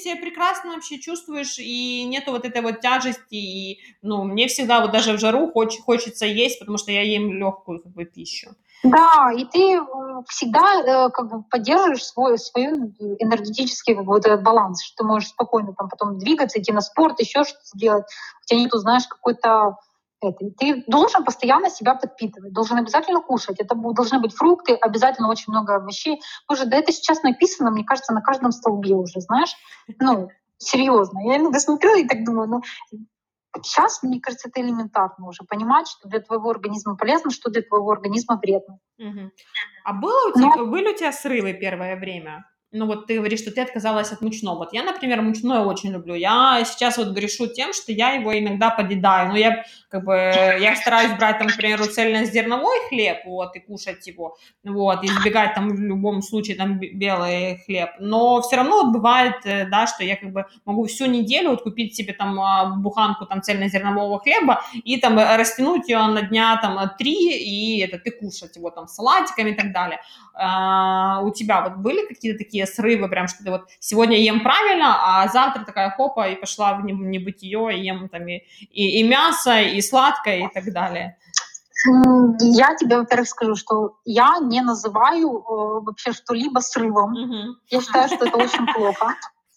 [0.00, 4.92] себя прекрасно вообще чувствуешь, и нету вот этой вот тяжести, и, ну, мне всегда вот
[4.92, 8.50] даже в жару хоч, хочется есть, потому что я ем легкую как бы пищу.
[8.82, 9.80] Да, и ты
[10.28, 15.74] всегда э, как бы поддерживаешь свой, свой энергетический бы, этот баланс, что ты можешь спокойно
[15.74, 18.04] там потом двигаться, идти на спорт, еще что-то делать.
[18.42, 19.76] У тебя нету, знаешь, какой-то
[20.20, 20.50] это.
[20.58, 23.60] Ты должен постоянно себя подпитывать, должен обязательно кушать.
[23.60, 26.20] Это должны быть фрукты, обязательно очень много овощей.
[26.48, 29.54] Боже, да это сейчас написано, мне кажется, на каждом столбе уже, знаешь.
[30.00, 31.20] Ну, серьезно.
[31.20, 32.62] Я иногда смотрю и так думаю, ну,
[33.62, 37.90] Сейчас, мне кажется, это элементарно уже понимать, что для твоего организма полезно, что для твоего
[37.90, 38.78] организма вредно.
[38.98, 39.30] Угу.
[39.84, 40.66] А было у тебя, Но...
[40.66, 42.44] были у тебя срывы первое время?
[42.76, 44.56] Ну вот ты говоришь, что ты отказалась от мучного.
[44.56, 46.14] Вот я, например, мучное очень люблю.
[46.14, 49.30] Я сейчас вот грешу тем, что я его иногда подъедаю.
[49.30, 54.36] Но я как бы, я стараюсь брать там, к цельнозерновой хлеб, вот, и кушать его,
[54.64, 57.90] вот, и избегать там в любом случае там белый хлеб.
[58.00, 61.62] Но все равно вот бывает, э, да, что я как бы могу всю неделю вот
[61.62, 66.78] купить себе там а, буханку там цельнозернового хлеба и там растянуть ее на дня там
[66.98, 70.00] три и это ты кушать его там салатиками и так далее.
[70.34, 74.96] А, у тебя вот были какие-то такие срывы, прям что ты вот сегодня ем правильно,
[75.00, 79.60] а завтра такая хопа и пошла в небытие, и ем там и, и, и мясо,
[79.60, 81.16] и сладкое, и так далее?
[82.40, 87.12] Я тебе, во-первых, скажу, что я не называю э, вообще что-либо срывом.
[87.12, 87.56] Угу.
[87.68, 89.14] Я считаю, что это очень плохо.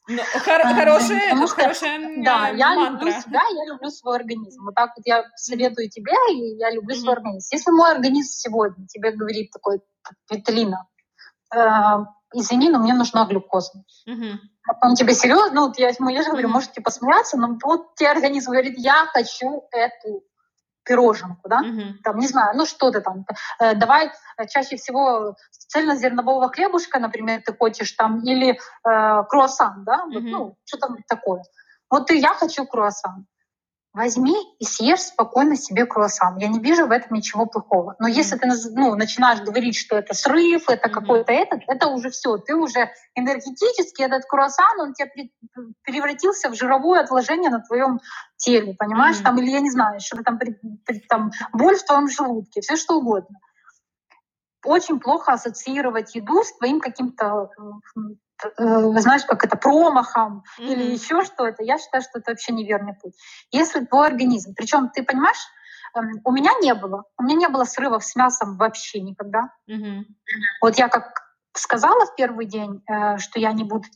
[0.09, 4.65] Ну, хор- хорошая, что, хорошая Да, я люблю себя, я люблю свой организм.
[4.65, 7.47] Вот так вот я советую тебе, и я люблю свой организм.
[7.51, 9.81] Если мой организм сегодня тебе говорит такой,
[10.31, 10.87] Виталина,
[11.55, 11.59] э,
[12.33, 13.83] извини, но мне нужна глюкоза.
[14.07, 14.35] Mm-hmm.
[14.81, 18.51] Он тебе серьезно, ну, вот я, я же говорю, можете посмеяться, но вот тебе организм
[18.51, 20.23] говорит, я хочу эту
[20.83, 21.93] пироженку, да, mm-hmm.
[22.03, 23.25] там, не знаю, ну что-то там,
[23.59, 24.07] э, давай
[24.37, 30.13] э, чаще всего цельнозернового хлебушка, например, ты хочешь там, или э, круассан, да, mm-hmm.
[30.13, 31.43] вот, ну, что там такое.
[31.91, 33.27] Вот и я хочу круассан
[33.93, 36.37] возьми и съешь спокойно себе круассан.
[36.37, 37.95] Я не вижу в этом ничего плохого.
[37.99, 40.91] Но если ты ну, начинаешь говорить, что это срыв, это mm-hmm.
[40.91, 42.37] какой-то этот, это уже все.
[42.37, 45.31] Ты уже энергетически этот круассан, он тебе
[45.83, 47.99] превратился в жировое отложение на твоем
[48.37, 49.17] теле, понимаешь?
[49.17, 49.23] Mm-hmm.
[49.23, 50.39] Там или я не знаю, что-то там,
[51.09, 53.39] там боль в твоем желудке, все что угодно.
[54.65, 57.99] Очень плохо ассоциировать еду с твоим каким-то э,
[58.57, 60.65] знаешь, как это, промахом mm-hmm.
[60.65, 63.13] или еще что-то, я считаю, что это вообще неверный путь.
[63.51, 65.37] Если твой организм, причем ты понимаешь,
[65.95, 69.51] э, у меня не было, у меня не было срывов с мясом вообще никогда.
[69.69, 70.03] Mm-hmm.
[70.61, 71.13] Вот я как
[71.53, 73.87] сказала в первый день, э, что я не буду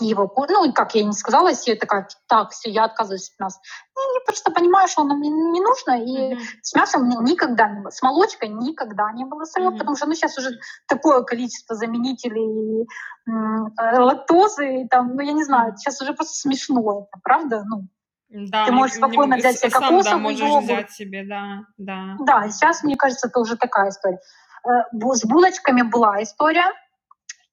[0.00, 3.60] его, ну, как я не сказала себе, такая, так, все, я отказываюсь от мяса.
[3.94, 6.40] Ну, я просто понимаю, что оно мне не нужно, и mm-hmm.
[6.62, 9.78] с мясом никогда не было, с молочкой никогда не было сырья, mm-hmm.
[9.78, 10.50] потому что, ну, сейчас уже
[10.86, 12.86] такое количество заменителей
[13.26, 17.64] э, лактозы, и, там, ну, я не знаю, сейчас уже просто смешно это, правда?
[17.66, 17.88] Ну,
[18.28, 20.64] да, ты можешь спокойно не, взять себе кокосовый да, можешь йогурт.
[20.64, 22.16] взять себе, да, да.
[22.20, 24.18] Да, сейчас, мне кажется, это уже такая история.
[24.66, 26.72] Э, с булочками была история,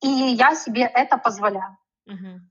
[0.02, 1.78] и я себе это позволяю.
[2.06, 2.42] Угу.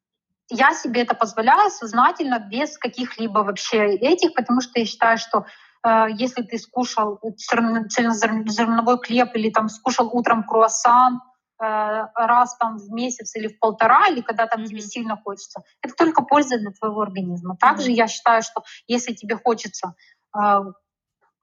[0.50, 5.46] Я себе это позволяю сознательно, без каких-либо вообще этих, потому что я считаю, что
[5.84, 11.22] э, если ты скушал цельнозерновой хлеб или там скушал утром круассан,
[11.62, 14.66] э, раз там в месяц или в полтора, или когда там mm-hmm.
[14.66, 17.56] тебе сильно хочется, это только польза для твоего организма.
[17.56, 17.94] Также mm-hmm.
[17.94, 19.94] я считаю, что если тебе хочется
[20.36, 20.60] э,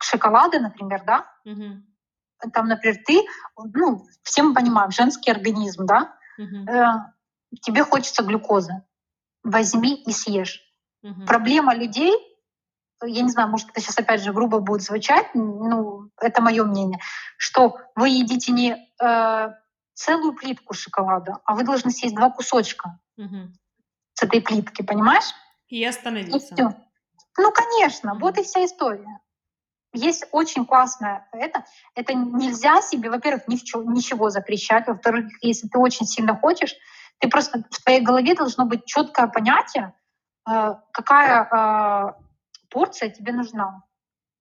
[0.01, 2.51] шоколада, например, да, mm-hmm.
[2.53, 3.22] там, например, ты,
[3.57, 6.70] ну, все мы понимаем, женский организм, да, mm-hmm.
[6.70, 7.12] э,
[7.62, 8.84] тебе хочется глюкозы,
[9.43, 10.62] возьми и съешь.
[11.04, 11.26] Угу.
[11.26, 12.14] Проблема людей,
[13.04, 17.00] я не знаю, может, это сейчас опять же грубо будет звучать, ну, это мое мнение,
[17.38, 19.50] что вы едите не э,
[19.93, 23.52] целую плитку шоколада, а вы должны съесть два кусочка угу.
[24.14, 25.34] с этой плитки, понимаешь?
[25.68, 26.56] И остановиться.
[26.56, 26.62] И
[27.38, 28.22] Ну, конечно, угу.
[28.22, 29.20] вот и вся история.
[29.93, 31.64] есть очень классное это.
[31.95, 34.88] Это нельзя себе, во-первых, ни в ничего запрещать.
[34.88, 36.76] Во-вторых, если ты очень сильно хочешь,
[37.20, 39.93] ты просто в твоей голове должно быть четкое понятие,
[40.49, 42.13] э, какая э,
[42.70, 43.84] порция тебе нужна.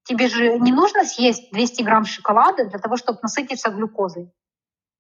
[0.05, 4.33] Тебе же не нужно съесть 200 грамм шоколада для того, чтобы насытиться глюкозой.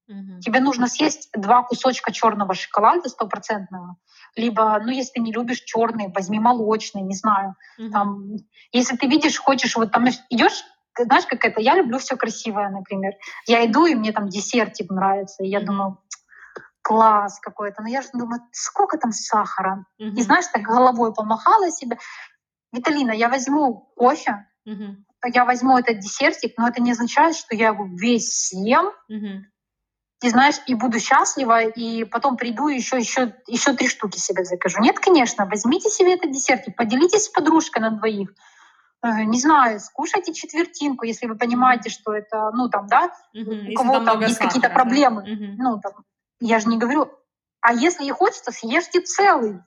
[0.08, 0.40] Угу.
[0.40, 3.96] Тебе нужно съесть два кусочка черного шоколада стопроцентного,
[4.36, 7.54] либо, ну, если ты не любишь черный, возьми молочный, не знаю.
[7.78, 7.90] Угу.
[7.90, 8.36] Там,
[8.72, 10.64] если ты видишь, хочешь, вот там идешь,
[10.98, 13.12] знаешь, как это, я люблю все красивое, например.
[13.46, 15.66] Я иду, и мне там десертик нравится, и я угу.
[15.66, 15.98] думаю,
[16.88, 17.82] класс какой-то.
[17.82, 19.84] Но я же думаю, сколько там сахара?
[19.98, 20.16] Угу.
[20.16, 21.98] И знаешь, так головой помахала себе.
[22.72, 24.96] Виталина, я возьму кофе, угу.
[25.26, 28.86] я возьму этот десертик, но это не означает, что я его весь съем.
[29.08, 29.44] Угу
[30.20, 34.44] и знаешь, и буду счастлива, и потом приду и еще, еще, еще три штуки себе
[34.44, 34.80] закажу.
[34.80, 38.34] Нет, конечно, возьмите себе этот десерт и поделитесь с подружкой на двоих.
[39.00, 43.74] Э, не знаю, скушайте четвертинку, если вы понимаете, что это, ну там, да, угу, у
[43.74, 45.22] кого там есть какие-то проблемы.
[45.22, 45.62] Угу.
[45.62, 45.92] Ну там,
[46.40, 47.10] я же не говорю.
[47.60, 49.60] А если и хочется, съешьте целый.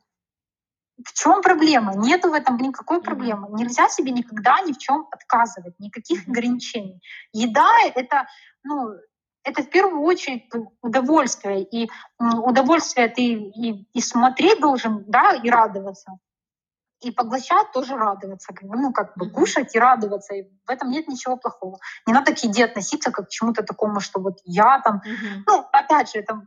[1.03, 1.93] В чем проблема?
[1.95, 3.47] Нету в этом никакой проблемы.
[3.51, 7.01] Нельзя себе никогда ни в чем отказывать, никаких ограничений.
[7.34, 8.28] Еда это,
[8.63, 8.93] ну,
[9.43, 10.49] это в первую очередь
[10.82, 11.63] удовольствие.
[11.63, 16.11] И удовольствие ты и, и смотреть должен, да, и радоваться.
[17.02, 18.54] И поглощать тоже радоваться.
[18.54, 20.36] Как бы, ну, как бы кушать и радоваться.
[20.36, 21.80] И в этом нет ничего плохого.
[22.06, 25.02] Не надо к еде относиться как к чему-то такому, что вот я там...
[25.06, 25.43] Mm-hmm.
[25.47, 26.41] Ну, опять же, это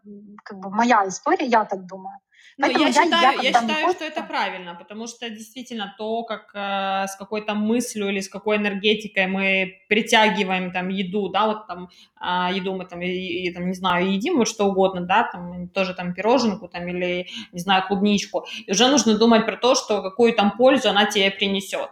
[0.45, 2.19] как бы моя история, я так думаю.
[2.57, 7.07] Ну, я, считаю, я, я считаю что это правильно, потому что действительно то, как э,
[7.09, 11.89] с какой-то мыслью или с какой энергетикой мы притягиваем там еду, да, вот там
[12.21, 15.69] э, еду мы там, и, и, там, не знаю, едим вот что угодно, да, там
[15.69, 20.03] тоже там пироженку там или, не знаю, клубничку, и уже нужно думать про то, что
[20.03, 21.91] какую там пользу она тебе принесет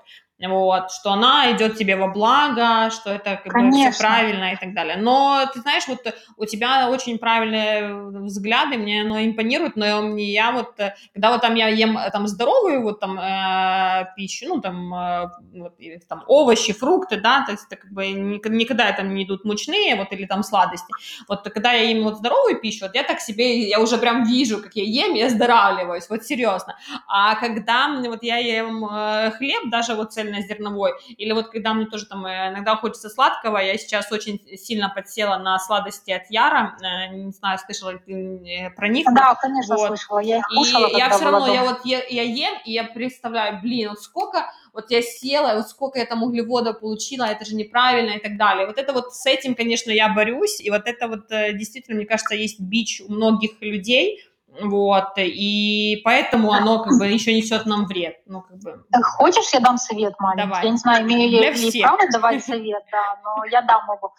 [0.48, 4.74] вот, что она идет тебе во благо, что это как бы все правильно и так
[4.74, 4.96] далее.
[4.96, 6.00] Но ты знаешь, вот
[6.36, 10.74] у тебя очень правильные взгляды, мне оно импонирует, но я вот,
[11.12, 15.74] когда вот там я ем там здоровую вот там э, пищу, ну там, э, вот,
[16.08, 20.12] там овощи, фрукты, да, то есть это как бы никогда там не идут мучные вот
[20.12, 20.92] или там сладости.
[21.28, 24.62] Вот когда я ем вот здоровую пищу, вот я так себе, я уже прям вижу,
[24.62, 26.76] как я ем, я оздоравливаюсь, вот серьезно.
[27.06, 31.86] А когда вот я ем э, хлеб, даже вот цельно цельнозерновой, или вот когда мне
[31.86, 36.76] тоже там э, иногда хочется сладкого, я сейчас очень сильно подсела на сладости от Яра,
[36.80, 39.06] э, не знаю, слышала ли ты э, про них?
[39.14, 39.88] Да, конечно, вот.
[39.88, 41.54] слышала, я их кушала, И я все равно, дома.
[41.54, 45.68] я вот я, я ем, и я представляю, блин, вот сколько вот я села, вот
[45.68, 48.66] сколько я там углевода получила, это же неправильно и так далее.
[48.66, 52.34] Вот это вот с этим, конечно, я борюсь, и вот это вот действительно, мне кажется,
[52.34, 54.18] есть бич у многих людей,
[54.60, 58.20] вот, и поэтому оно как бы еще несет нам вред.
[58.26, 58.84] Ну, как бы.
[59.02, 60.48] Хочешь, я дам совет маленький?
[60.48, 60.64] Давай.
[60.64, 64.14] Я не знаю, имею ли я право давать совет, да, но я дам его.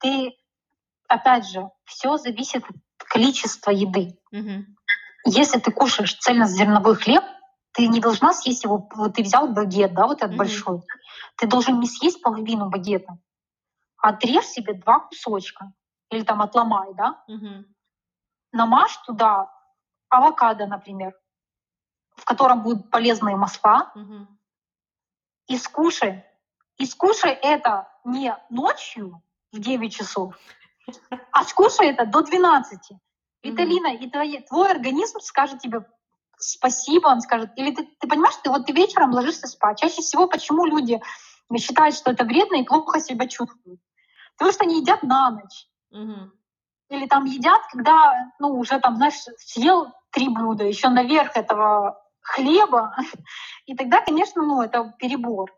[0.00, 0.36] Ты,
[1.08, 4.18] опять же, все зависит от количества еды.
[4.32, 4.64] Угу.
[5.26, 7.22] Если ты кушаешь цельнозерновой хлеб,
[7.72, 10.38] ты не должна съесть его, вот ты взял багет, да, вот этот угу.
[10.38, 10.82] большой,
[11.36, 13.16] ты должен не съесть половину багета,
[14.02, 15.72] а отрежь себе два кусочка,
[16.10, 17.64] или там отломай, да, угу.
[18.52, 19.52] намажь туда
[20.08, 21.14] авокадо, например,
[22.16, 24.26] в котором будут полезные масла, угу.
[25.46, 26.24] и скушай.
[26.76, 30.38] И скушай это не ночью в 9 часов,
[31.32, 32.92] а скушай это до 12.
[33.42, 35.84] Виталина, и твой, твой организм скажет тебе
[36.38, 39.78] спасибо, он скажет, или ты, ты понимаешь, ты вот ты вечером ложишься спать.
[39.78, 41.00] Чаще всего почему люди
[41.58, 43.80] считают, что это вредно и плохо себя чувствуют?
[44.36, 45.68] Потому что они едят на ночь.
[45.90, 46.32] Угу.
[46.90, 52.96] Или там едят, когда, ну, уже там, знаешь, съел три блюда, еще наверх этого хлеба,
[53.66, 55.50] и тогда, конечно, ну, это перебор.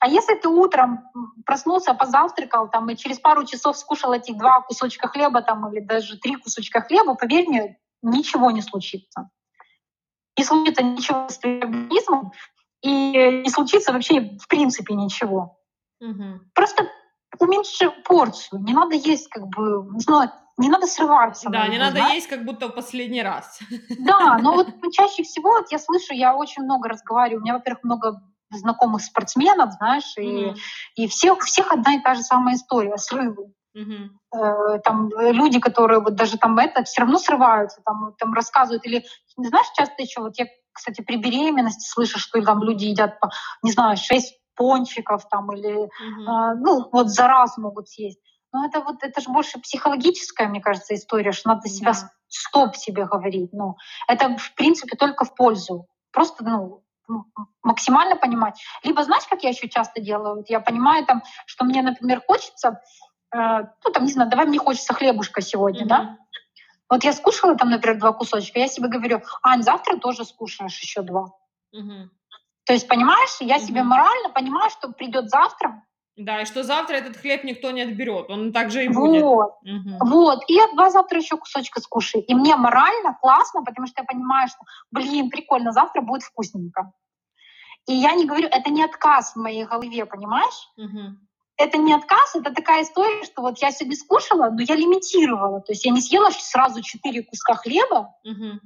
[0.00, 1.10] А если ты утром
[1.44, 6.18] проснулся, позавтракал там, и через пару часов скушал эти два кусочка хлеба там, или даже
[6.18, 9.30] три кусочка хлеба, поверь мне, ничего не случится.
[10.36, 12.32] Не случится ничего с организмом,
[12.80, 15.58] и не случится вообще в принципе ничего.
[16.00, 16.40] Угу.
[16.54, 16.88] Просто
[17.40, 18.62] уменьши порцию.
[18.62, 21.48] Не надо есть как бы, знаю, не надо срываться.
[21.50, 23.60] Да, не надо есть как будто в последний раз.
[23.98, 27.84] Да, но вот чаще всего вот я слышу, я очень много разговариваю, у меня, во-первых,
[27.84, 30.56] много знакомых спортсменов, знаешь, mm-hmm.
[30.96, 33.52] и, и всех, всех одна и та же самая история, срывы.
[33.76, 34.08] Mm-hmm.
[34.34, 39.04] Э, там люди, которые вот даже там это все равно срываются, там, там рассказывают или
[39.36, 43.30] знаешь, часто еще вот я, кстати, при беременности слышу, что там люди едят по,
[43.62, 46.54] не знаю, шесть пончиков там или mm-hmm.
[46.54, 48.20] э, ну вот за раз могут съесть.
[48.52, 52.10] Ну, это вот, это же больше психологическая, мне кажется, история, что надо себя, да.
[52.28, 53.52] стоп себе говорить.
[53.52, 53.76] Ну,
[54.06, 55.86] это, в принципе, только в пользу.
[56.12, 56.82] Просто, ну,
[57.62, 58.60] максимально понимать.
[58.82, 60.36] Либо, знаешь, как я еще часто делаю?
[60.36, 62.80] Вот я понимаю, там, что мне, например, хочется,
[63.34, 63.38] э,
[63.84, 65.88] ну, там, не знаю, давай мне хочется хлебушка сегодня, mm-hmm.
[65.88, 66.18] да?
[66.90, 71.02] Вот я скушала там, например, два кусочка, я себе говорю, Ань, завтра тоже скушаешь еще
[71.02, 71.32] два.
[71.74, 72.08] Mm-hmm.
[72.64, 73.60] То есть, понимаешь, я mm-hmm.
[73.60, 75.82] себе морально понимаю, что придет завтра,
[76.18, 79.22] да, и что завтра этот хлеб никто не отберет, он также и будет.
[79.22, 80.08] Вот, угу.
[80.10, 80.40] вот.
[80.48, 82.24] И я два завтра еще кусочка скушаю.
[82.24, 84.58] И мне морально классно, потому что я понимаю, что,
[84.90, 86.92] блин, прикольно, завтра будет вкусненько.
[87.86, 90.68] И я не говорю, это не отказ в моей голове, понимаешь?
[90.76, 91.16] Угу.
[91.56, 95.60] Это не отказ, это такая история, что вот я сегодня скушала, но я лимитировала.
[95.60, 98.14] То есть я не съела сразу четыре куска хлеба.
[98.24, 98.60] Угу.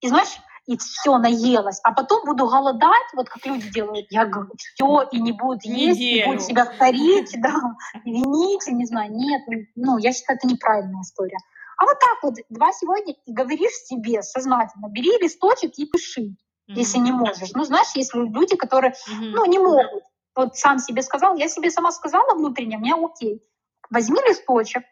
[0.00, 0.36] И знаешь,
[0.70, 5.20] и все наелась, а потом буду голодать, вот как люди делают, я говорю, все, и
[5.20, 6.22] не будут есть, Неделю.
[6.22, 7.56] и будут себя старить, да,
[8.04, 9.42] винить, не знаю, нет,
[9.74, 11.38] ну, я считаю, это неправильная история.
[11.76, 16.36] А вот так вот, два сегодня, и говоришь себе сознательно, бери листочек и пиши, mm-hmm.
[16.76, 17.50] если не можешь.
[17.52, 19.32] Ну, знаешь, есть люди, которые, mm-hmm.
[19.34, 20.04] ну, не могут.
[20.36, 23.42] Вот сам себе сказал, я себе сама сказала внутренне, мне окей.
[23.90, 24.84] Возьми листочек,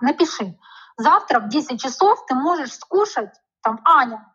[0.00, 0.56] напиши.
[0.96, 4.27] Завтра в 10 часов ты можешь скушать, там, Аня,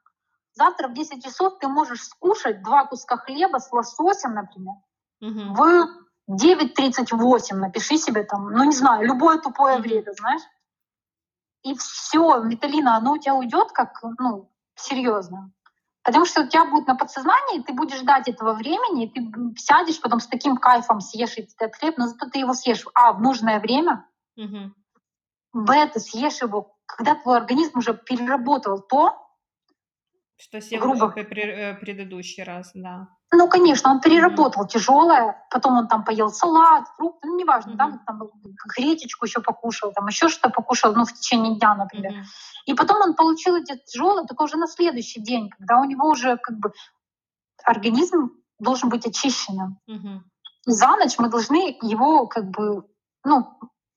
[0.54, 4.76] Завтра в 10 часов ты можешь скушать два куска хлеба с лососем, например,
[5.22, 5.54] угу.
[5.56, 10.43] в 9.38 напиши себе там, ну не знаю, любое тупое время, знаешь.
[11.64, 15.51] И все, металлина, оно у тебя уйдет как, ну, серьезно.
[16.04, 20.01] Потому что у тебя будет на подсознании, ты будешь ждать этого времени, и ты сядешь
[20.01, 23.62] потом с таким кайфом, съешь этот хлеб, но зато ты его съешь, а, в нужное
[23.62, 24.74] время, угу.
[25.54, 29.22] б, ты съешь его, когда твой организм уже переработал то,
[30.44, 31.14] что съел грубо.
[31.16, 33.08] Э, предыдущий раз, да.
[33.32, 34.68] Ну, конечно, он переработал mm-hmm.
[34.68, 37.78] тяжелое, потом он там поел салат, фрукты, ну, неважно, mm-hmm.
[37.78, 38.22] там, там
[38.76, 42.12] гречечку еще покушал, там еще что-то покушал, ну, в течение дня, например.
[42.12, 42.66] Mm-hmm.
[42.66, 46.38] И потом он получил эти тяжелые, только уже на следующий день, когда у него уже
[46.38, 46.74] как бы
[47.64, 49.80] организм должен быть очищенным.
[49.89, 50.20] Mm-hmm.
[50.66, 52.84] За ночь мы должны его как бы,
[53.24, 53.48] ну,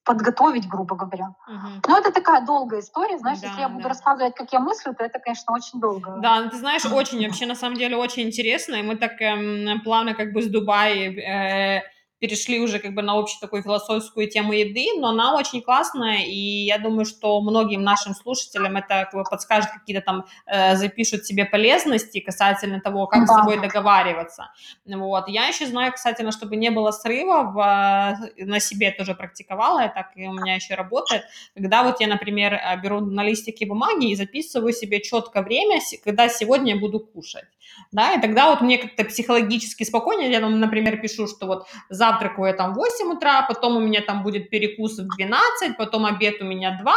[0.06, 1.34] подготовить, грубо говоря.
[1.48, 1.88] Угу.
[1.88, 3.88] Но это такая долгая история, знаешь, да, если я буду да.
[3.88, 6.18] рассказывать, как я мыслю, то это, конечно, очень долго.
[6.22, 9.80] Да, ну, ты знаешь, очень, вообще, на самом деле, очень интересно, и мы так эм,
[9.82, 11.82] плавно как бы с Дубая э,
[12.18, 16.64] перешли уже как бы на общую такую философскую тему еды, но она очень классная, и
[16.64, 21.44] я думаю, что многим нашим слушателям это как бы подскажет какие-то там, э, запишут себе
[21.44, 23.26] полезности касательно того, как да.
[23.26, 24.50] с собой договариваться.
[24.86, 25.28] Вот.
[25.28, 30.12] Я еще знаю, касательно, чтобы не было срывов, э, на себе тоже практиковала, и так
[30.16, 34.16] и у меня еще работает, когда вот я, например, э, беру на листике бумаги и
[34.16, 37.44] записываю себе четко время, когда сегодня я буду кушать,
[37.92, 42.48] да, и тогда вот мне как-то психологически спокойнее, я, например, пишу, что вот за завтракаю
[42.48, 46.40] я там в 8 утра, потом у меня там будет перекус в 12, потом обед
[46.40, 46.94] у меня 2,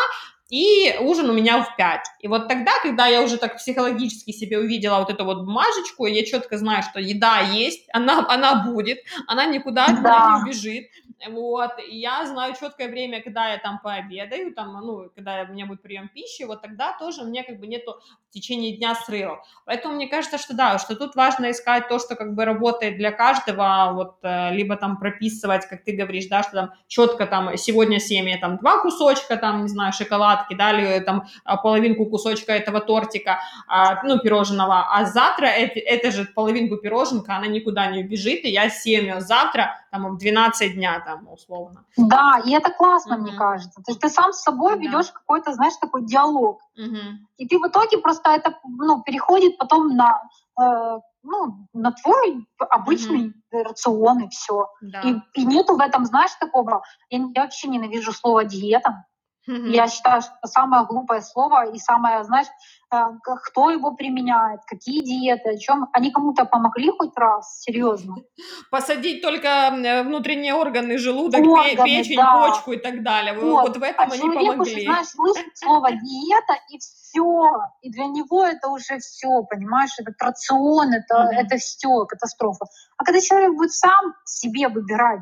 [0.49, 2.01] и ужин у меня в 5.
[2.21, 6.25] И вот тогда, когда я уже так психологически себе увидела вот эту вот бумажечку, я
[6.25, 10.41] четко знаю, что еда есть, она, она будет, она никуда да.
[10.43, 10.87] не убежит.
[11.27, 15.65] Вот, и я знаю четкое время, когда я там пообедаю, там, ну, когда у меня
[15.65, 17.99] будет прием пищи, вот тогда тоже мне как бы нету
[18.29, 19.39] в течение дня срывов.
[19.65, 23.11] Поэтому мне кажется, что да, что тут важно искать то, что как бы работает для
[23.11, 27.99] каждого, вот, э, либо там прописывать, как ты говоришь, да, что там четко там сегодня
[27.99, 32.79] семья там два кусочка, там, не знаю, шоколадки, да, или там а, половинку кусочка этого
[32.79, 38.45] тортика, а, ну, пирожного, а завтра это, это же половинку пироженка, она никуда не убежит,
[38.45, 41.85] и я семью завтра там в 12 дня там условно.
[41.97, 43.17] Да, и это классно, mm-hmm.
[43.17, 43.81] мне кажется.
[43.81, 44.81] То есть ты сам с собой да.
[44.81, 46.61] ведешь какой-то, знаешь, такой диалог.
[46.77, 47.15] Mm-hmm.
[47.37, 50.21] И ты в итоге просто это ну, переходит потом на
[50.61, 53.63] э, ну, на твой обычный mm-hmm.
[53.63, 54.69] рацион и все.
[54.81, 55.01] Да.
[55.01, 56.83] И, и нету в этом, знаешь, такого.
[57.09, 59.05] Я, я вообще ненавижу слово диета.
[59.49, 59.69] Mm-hmm.
[59.71, 62.45] Я считаю, что это самое глупое слово и самое, знаешь,
[62.93, 62.97] э,
[63.45, 68.15] кто его применяет, какие диеты, о чем они кому-то помогли хоть раз, серьезно.
[68.71, 72.47] Посадить только э, внутренние органы, желудок, органы, печень, да.
[72.47, 73.33] почку и так далее.
[73.39, 74.59] Вот, вот в этом а они помогли.
[74.59, 80.13] Уже, знаешь, слышит слово диета и все, и для него это уже все, понимаешь, это
[80.19, 81.37] рацион, это, mm-hmm.
[81.37, 82.65] это все, катастрофа.
[82.97, 85.21] А когда человек будет сам себе выбирать,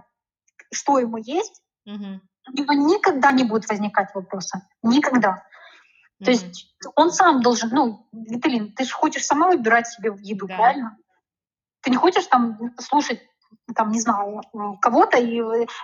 [0.74, 4.68] что ему есть, mm-hmm у него никогда не будет возникать вопроса.
[4.84, 5.44] Никогда.
[6.20, 6.26] Mm-hmm.
[6.26, 10.56] То есть он сам должен, ну, Виталин, ты же хочешь сама выбирать себе еду, да.
[10.56, 10.98] правильно?
[11.82, 13.22] Ты не хочешь там слушать
[13.76, 14.42] там, не знаю,
[14.82, 15.42] кого-то, и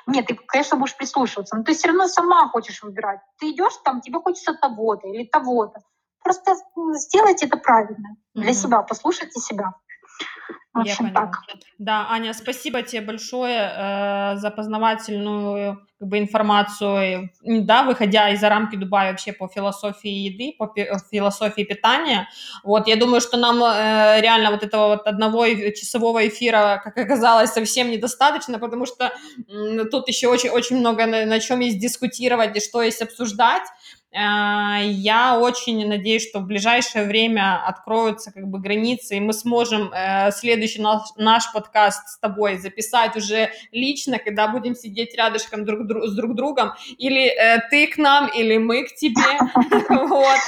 [0.07, 3.19] нет, ты, конечно, будешь прислушиваться, но ты все равно сама хочешь выбирать.
[3.39, 5.81] Ты идешь там, тебе хочется того-то или того-то.
[6.23, 6.55] Просто
[6.93, 8.53] сделайте это правильно для mm-hmm.
[8.53, 9.73] себя, послушайте себя.
[10.73, 11.27] В Я общем, поняла.
[11.27, 11.41] так.
[11.77, 18.75] Да, Аня, спасибо тебе большое э, за познавательную как бы, информацию, да, выходя из-за рамки
[18.75, 22.27] Дубая вообще по философии еды, по пи- философии питания.
[22.63, 27.51] Вот, я думаю, что нам э, реально вот этого вот одного часового эфира, как оказалось,
[27.51, 29.11] совсем недостаточно, потому что
[29.49, 33.63] м, тут еще очень, очень много на, на чем есть дискутировать и что есть обсуждать.
[34.13, 39.91] Э, Я очень надеюсь, что в ближайшее время откроются как бы границы, и мы сможем
[39.91, 45.81] э, следующий наш, наш подкаст с тобой записать уже лично, когда будем сидеть рядышком друг
[45.89, 49.23] дру- с друг другом, или э, ты к нам, или мы к тебе.
[49.89, 50.39] Вот.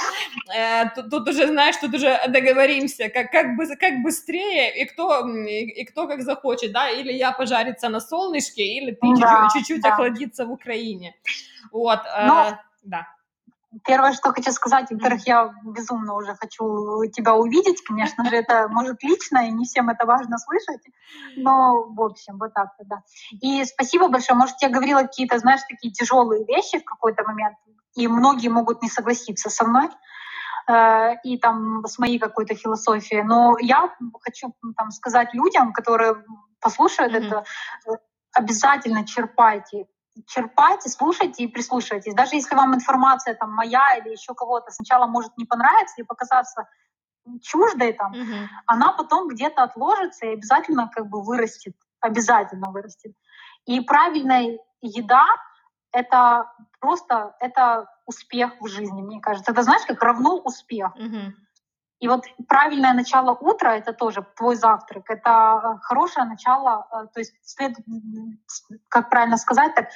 [0.56, 5.26] Э, Тут тут уже, знаешь, тут уже договоримся, как, как, бы, как быстрее, и кто,
[5.28, 9.48] и, и кто как захочет, да, или я пожариться на солнышке, или ты чуть-чуть- Да,
[9.52, 9.88] чуть-чуть да.
[9.90, 11.14] охладиться в Украине.
[11.72, 13.06] Вот, э, Но- да.
[13.84, 19.02] Первое, что хочу сказать, во-первых, я безумно уже хочу тебя увидеть, конечно же, это может
[19.02, 20.82] лично, и не всем это важно слышать,
[21.36, 23.02] но в общем, вот так вот, да.
[23.40, 27.56] И спасибо большое, может, я говорила какие-то, знаешь, такие тяжелые вещи в какой-то момент,
[27.96, 29.88] и многие могут не согласиться со мной,
[30.68, 36.24] э, и там с моей какой-то философией, но я хочу там сказать людям, которые
[36.60, 37.24] послушают Мгм.
[37.24, 37.44] это,
[37.86, 37.90] э,
[38.32, 39.86] обязательно черпайте
[40.26, 42.14] черпайте, слушайте и прислушивайтесь.
[42.14, 46.68] Даже если вам информация там моя или еще кого-то сначала может не понравиться или показаться
[47.42, 48.48] чуждой там, Мгм.
[48.66, 53.12] она потом где-то отложится и обязательно как бы вырастет, обязательно вырастет.
[53.66, 55.26] И правильная еда—
[55.92, 59.52] это просто это успех в жизни, мне кажется.
[59.52, 60.94] Это знаешь, как равно успех.
[60.96, 61.34] Мгм.
[61.98, 65.04] И вот правильное начало утра— это тоже твой завтрак.
[65.08, 65.30] Это
[65.64, 67.72] э, хорошее начало, э, то есть след,
[68.90, 69.86] как правильно сказать, так,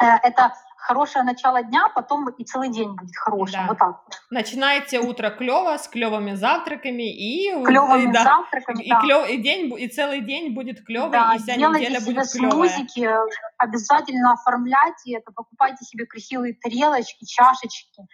[0.00, 3.60] э, это хорошее начало дня, потом и целый день будет хорошим.
[3.62, 3.66] Да.
[3.68, 3.96] Вот так.
[4.30, 8.84] Начинайте утро клево, с клевыми завтраками, и, Клевыми да, завтраками.
[8.84, 9.00] и, да.
[9.02, 12.30] клёв- и день, и целый день будет клевый, Да, и вся делайте неделя себе будет
[12.30, 12.50] клевая.
[12.52, 13.10] смузики,
[13.58, 18.04] обязательно оформляйте это, покупайте себе красивые тарелочки, чашечки,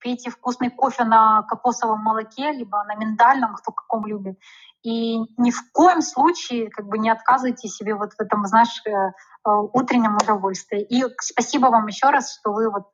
[0.00, 4.38] пейте вкусный кофе на кокосовом молоке, либо на миндальном, кто каком любит.
[4.82, 8.90] И ни в коем случае как бы не отказывайте себе вот в этом, знаешь, э,
[8.90, 10.80] э, утреннем удовольствии.
[10.80, 12.88] И спасибо вам еще раз, что вы вот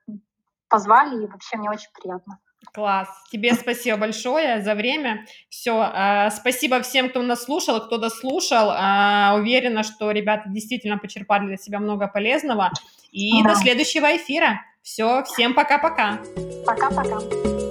[0.69, 2.39] позвали, и вообще мне очень приятно.
[2.75, 3.09] Класс.
[3.31, 5.25] Тебе спасибо большое за время.
[5.49, 6.29] Все.
[6.33, 8.73] спасибо всем, кто нас слушал, кто дослушал.
[8.73, 12.73] Э, уверена, что ребята действительно почерпали для себя много полезного.
[13.17, 13.49] И Да.
[13.49, 14.61] до следующего эфира.
[14.83, 15.25] Все.
[15.25, 16.19] Всем пока-пока.
[16.67, 17.66] Пока-пока.